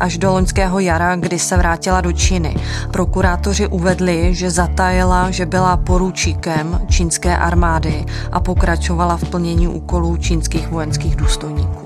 až 0.00 0.18
do 0.18 0.32
loňského 0.32 0.78
jara, 0.78 1.16
kdy 1.16 1.38
se 1.38 1.56
vrátila 1.56 2.00
do 2.00 2.12
Číny. 2.12 2.56
Prokurátoři 2.92 3.66
uvedli, 3.66 4.19
že 4.30 4.50
zatajila, 4.50 5.30
že 5.30 5.46
byla 5.46 5.76
poručíkem 5.76 6.80
čínské 6.88 7.36
armády 7.36 8.04
a 8.32 8.40
pokračovala 8.40 9.16
v 9.16 9.28
plnění 9.30 9.68
úkolů 9.68 10.16
čínských 10.16 10.68
vojenských 10.68 11.16
důstojníků. 11.16 11.79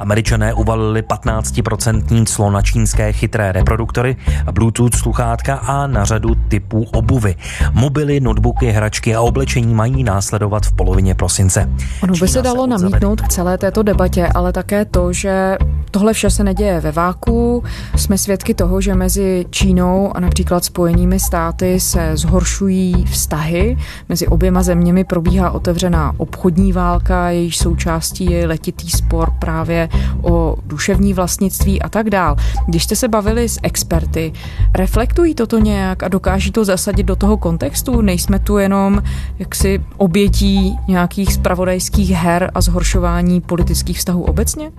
Američané 0.00 0.54
uvalili 0.54 1.02
15% 1.02 2.24
clo 2.24 2.50
na 2.50 2.62
čínské 2.62 3.12
chytré 3.12 3.52
reproduktory, 3.52 4.16
Bluetooth 4.52 4.94
sluchátka 4.94 5.54
a 5.54 5.86
na 5.86 6.04
řadu 6.04 6.34
typů 6.48 6.86
obuvy. 6.92 7.34
Mobily, 7.72 8.20
notebooky, 8.20 8.70
hračky 8.70 9.14
a 9.14 9.20
oblečení 9.20 9.74
mají 9.74 10.04
následovat 10.04 10.66
v 10.66 10.72
polovině 10.72 11.14
prosince. 11.14 11.68
Ono 12.02 12.14
by 12.20 12.28
se 12.28 12.42
dalo 12.42 12.66
namítnout 12.66 13.20
k 13.20 13.28
celé 13.28 13.58
této 13.58 13.82
debatě, 13.82 14.26
ale 14.34 14.52
také 14.52 14.84
to, 14.84 15.12
že 15.12 15.56
tohle 15.90 16.12
vše 16.12 16.30
se 16.30 16.44
neděje 16.44 16.80
ve 16.80 16.92
váku. 16.92 17.64
Jsme 17.96 18.18
svědky 18.18 18.54
toho, 18.54 18.80
že 18.80 18.94
mezi 18.94 19.46
Čínou 19.50 20.16
a 20.16 20.20
například 20.20 20.64
Spojenými 20.64 21.20
státy 21.20 21.80
se 21.80 22.10
zhoršují 22.14 23.04
vztahy. 23.04 23.76
Mezi 24.08 24.26
oběma 24.26 24.62
zeměmi 24.62 25.04
probíhá 25.04 25.50
otevřená 25.50 26.12
obchodní 26.16 26.72
válka, 26.72 27.30
jejíž 27.30 27.58
součástí 27.58 28.24
je 28.24 28.46
letitý 28.46 28.90
spor 28.90 29.30
právě 29.38 29.88
o 30.22 30.56
duševní 30.66 31.14
vlastnictví 31.14 31.82
a 31.82 31.88
tak 31.88 32.10
dál. 32.10 32.36
Když 32.68 32.84
jste 32.84 32.96
se 32.96 33.08
bavili 33.08 33.48
s 33.48 33.60
experty, 33.62 34.32
reflektují 34.74 35.34
toto 35.34 35.58
nějak 35.58 36.02
a 36.02 36.08
dokáží 36.08 36.52
to 36.52 36.64
zasadit 36.64 37.02
do 37.02 37.16
toho 37.16 37.36
kontextu? 37.36 38.00
Nejsme 38.00 38.38
tu 38.38 38.58
jenom 38.58 39.02
jaksi 39.38 39.84
obětí 39.96 40.78
nějakých 40.88 41.32
spravodajských 41.32 42.10
her 42.10 42.50
a 42.54 42.60
zhoršování 42.60 43.40
politických 43.40 43.98
vztahů 43.98 44.22
obecně? 44.22 44.70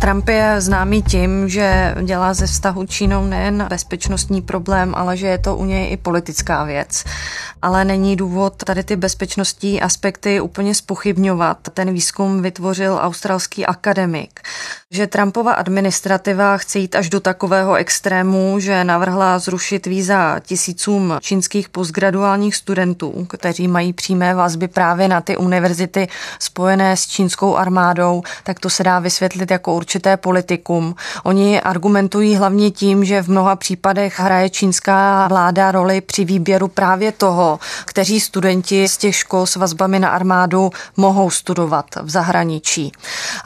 Trump 0.00 0.28
je 0.28 0.60
známý 0.60 1.02
tím, 1.02 1.48
že 1.48 1.94
dělá 2.02 2.34
ze 2.34 2.46
vztahu 2.46 2.86
Čínou 2.86 3.26
nejen 3.26 3.66
bezpečnostní 3.70 4.42
problém, 4.42 4.94
ale 4.94 5.16
že 5.16 5.26
je 5.26 5.38
to 5.38 5.56
u 5.56 5.64
něj 5.64 5.92
i 5.92 5.96
politická 5.96 6.64
věc. 6.64 7.04
Ale 7.62 7.84
není 7.84 8.16
důvod 8.16 8.64
tady 8.64 8.84
ty 8.84 8.96
bezpečnostní 8.96 9.82
aspekty 9.82 10.40
úplně 10.40 10.74
spochybňovat. 10.74 11.58
Ten 11.74 11.92
výzkum 11.92 12.42
vytvořil 12.42 12.98
australský 13.02 13.66
akademik. 13.66 14.40
Že 14.90 15.06
Trumpova 15.06 15.52
administrativa 15.52 16.56
chce 16.56 16.78
jít 16.78 16.96
až 16.96 17.10
do 17.10 17.20
takového 17.20 17.74
extrému, 17.74 18.60
že 18.60 18.84
navrhla 18.84 19.38
zrušit 19.38 19.86
víza 19.86 20.40
tisícům 20.40 21.18
čínských 21.20 21.68
postgraduálních 21.68 22.56
studentů, 22.56 23.26
kteří 23.28 23.68
mají 23.68 23.92
přímé 23.92 24.34
vazby 24.34 24.68
právě 24.68 25.08
na 25.08 25.20
ty 25.20 25.36
univerzity 25.36 26.08
spojené 26.38 26.96
s 26.96 27.06
čínskou 27.06 27.56
armádou, 27.56 28.22
tak 28.44 28.60
to 28.60 28.70
se 28.70 28.84
dá 28.84 28.98
vysvětlit 28.98 29.50
jako 29.50 29.74
určité 29.88 30.16
politikum. 30.16 30.94
Oni 31.24 31.60
argumentují 31.60 32.36
hlavně 32.36 32.70
tím, 32.70 33.04
že 33.04 33.22
v 33.22 33.28
mnoha 33.28 33.56
případech 33.56 34.20
hraje 34.20 34.50
čínská 34.50 35.28
vláda 35.28 35.72
roli 35.72 36.00
při 36.00 36.24
výběru 36.24 36.68
právě 36.68 37.12
toho, 37.12 37.58
kteří 37.84 38.20
studenti 38.20 38.88
z 38.88 38.96
těch 38.96 39.16
škol 39.16 39.46
s 39.46 39.56
vazbami 39.56 39.98
na 39.98 40.08
armádu 40.08 40.70
mohou 40.96 41.30
studovat 41.30 41.86
v 42.02 42.10
zahraničí. 42.10 42.92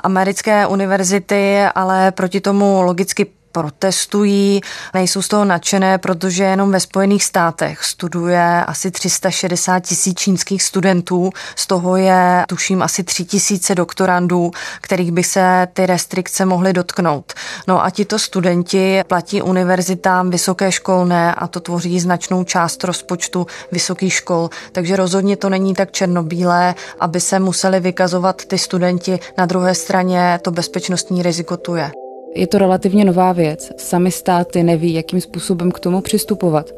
Americké 0.02 0.66
univerzity 0.66 1.62
ale 1.74 2.10
proti 2.10 2.40
tomu 2.40 2.82
logicky 2.82 3.26
protestují, 3.52 4.60
nejsou 4.94 5.22
z 5.22 5.28
toho 5.28 5.44
nadšené, 5.44 5.98
protože 5.98 6.44
jenom 6.44 6.72
ve 6.72 6.80
Spojených 6.80 7.24
státech 7.24 7.84
studuje 7.84 8.64
asi 8.64 8.90
360 8.90 9.80
tisíc 9.80 10.18
čínských 10.18 10.62
studentů, 10.62 11.30
z 11.56 11.66
toho 11.66 11.96
je 11.96 12.44
tuším 12.48 12.82
asi 12.82 13.04
3 13.04 13.24
tisíce 13.24 13.74
doktorandů, 13.74 14.50
kterých 14.80 15.12
by 15.12 15.24
se 15.24 15.68
ty 15.72 15.86
restrikce 15.86 16.44
mohly 16.44 16.72
dotknout. 16.72 17.32
No 17.68 17.84
a 17.84 17.90
tito 17.90 18.18
studenti 18.18 19.02
platí 19.06 19.42
univerzitám 19.42 20.30
vysoké 20.30 20.72
školné 20.72 21.34
a 21.34 21.46
to 21.46 21.60
tvoří 21.60 22.00
značnou 22.00 22.44
část 22.44 22.84
rozpočtu 22.84 23.46
vysokých 23.72 24.12
škol, 24.12 24.50
takže 24.72 24.96
rozhodně 24.96 25.36
to 25.36 25.48
není 25.48 25.74
tak 25.74 25.92
černobílé, 25.92 26.74
aby 27.00 27.20
se 27.20 27.38
museli 27.38 27.80
vykazovat 27.80 28.44
ty 28.44 28.58
studenti. 28.58 29.20
Na 29.38 29.46
druhé 29.46 29.74
straně 29.74 30.38
to 30.42 30.50
bezpečnostní 30.50 31.22
riziko 31.22 31.56
tu 31.56 31.74
je. 31.74 32.01
Je 32.34 32.46
to 32.46 32.58
relativně 32.58 33.04
nová 33.04 33.32
věc. 33.32 33.72
Sami 33.76 34.10
státy 34.10 34.62
neví, 34.62 34.94
jakým 34.94 35.20
způsobem 35.20 35.70
k 35.70 35.80
tomu 35.80 36.00
přistupovat. 36.00 36.74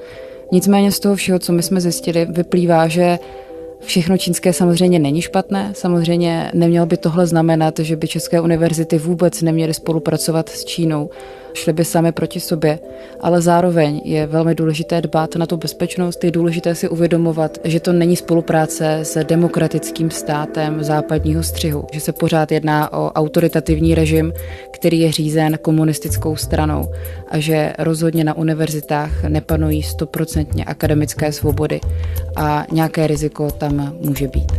Nicméně 0.52 0.92
z 0.92 1.00
toho 1.00 1.14
všeho, 1.16 1.38
co 1.38 1.52
my 1.52 1.62
jsme 1.62 1.80
zjistili, 1.80 2.26
vyplývá, 2.30 2.88
že 2.88 3.18
Všechno 3.84 4.18
čínské 4.18 4.52
samozřejmě 4.52 4.98
není 4.98 5.22
špatné, 5.22 5.72
samozřejmě 5.74 6.50
nemělo 6.54 6.86
by 6.86 6.96
tohle 6.96 7.26
znamenat, 7.26 7.78
že 7.78 7.96
by 7.96 8.08
české 8.08 8.40
univerzity 8.40 8.98
vůbec 8.98 9.42
neměly 9.42 9.74
spolupracovat 9.74 10.48
s 10.48 10.64
Čínou 10.64 11.10
šli 11.54 11.72
by 11.72 11.84
sami 11.84 12.12
proti 12.12 12.40
sobě. 12.40 12.78
Ale 13.20 13.40
zároveň 13.40 14.00
je 14.04 14.26
velmi 14.26 14.54
důležité 14.54 15.00
dbát 15.00 15.36
na 15.36 15.46
tu 15.46 15.56
bezpečnost, 15.56 16.24
je 16.24 16.30
důležité 16.30 16.74
si 16.74 16.88
uvědomovat, 16.88 17.58
že 17.64 17.80
to 17.80 17.92
není 17.92 18.16
spolupráce 18.16 18.98
s 19.02 19.24
demokratickým 19.24 20.10
státem 20.10 20.84
západního 20.84 21.42
střihu, 21.42 21.86
že 21.92 22.00
se 22.00 22.12
pořád 22.12 22.52
jedná 22.52 22.92
o 22.92 23.12
autoritativní 23.12 23.94
režim, 23.94 24.32
který 24.70 25.00
je 25.00 25.12
řízen 25.12 25.58
komunistickou 25.62 26.36
stranou 26.36 26.88
a 27.28 27.38
že 27.38 27.72
rozhodně 27.78 28.24
na 28.24 28.36
univerzitách 28.36 29.24
nepanují 29.24 29.82
stoprocentně 29.82 30.64
akademické 30.64 31.32
svobody 31.32 31.80
a 32.36 32.66
nějaké 32.72 33.06
riziko 33.06 33.50
tam 33.50 33.96
může 34.00 34.28
být. 34.28 34.52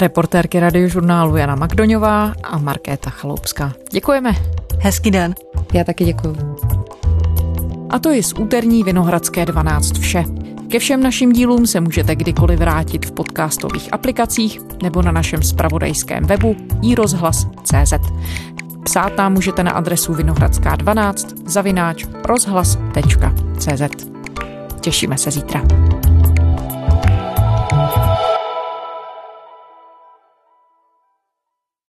Reportérky 0.00 0.60
radiožurnálu 0.60 1.36
Jana 1.36 1.54
Magdoňová 1.54 2.32
a 2.42 2.58
Markéta 2.58 3.10
Chaloupská. 3.10 3.72
Děkujeme. 3.92 4.30
Hezký 4.80 5.10
den. 5.10 5.34
Já 5.72 5.84
taky 5.84 6.04
děkuji. 6.04 6.36
A 7.90 7.98
to 7.98 8.10
je 8.10 8.22
z 8.22 8.32
úterní 8.32 8.84
Vinohradské 8.84 9.46
12 9.46 9.98
vše. 9.98 10.24
Ke 10.70 10.78
všem 10.78 11.02
našim 11.02 11.32
dílům 11.32 11.66
se 11.66 11.80
můžete 11.80 12.16
kdykoliv 12.16 12.58
vrátit 12.58 13.06
v 13.06 13.12
podcastových 13.12 13.94
aplikacích 13.94 14.60
nebo 14.82 15.02
na 15.02 15.12
našem 15.12 15.42
spravodajském 15.42 16.24
webu 16.24 16.56
iRozhlas.cz. 16.82 17.92
Psát 18.84 19.16
nám 19.16 19.32
můžete 19.32 19.62
na 19.64 19.70
adresu 19.70 20.14
vinohradská12 20.14 21.42
zavináč 21.46 22.06
rozhlas.cz. 22.24 23.82
Těšíme 24.80 25.18
se 25.18 25.30
zítra. 25.30 25.62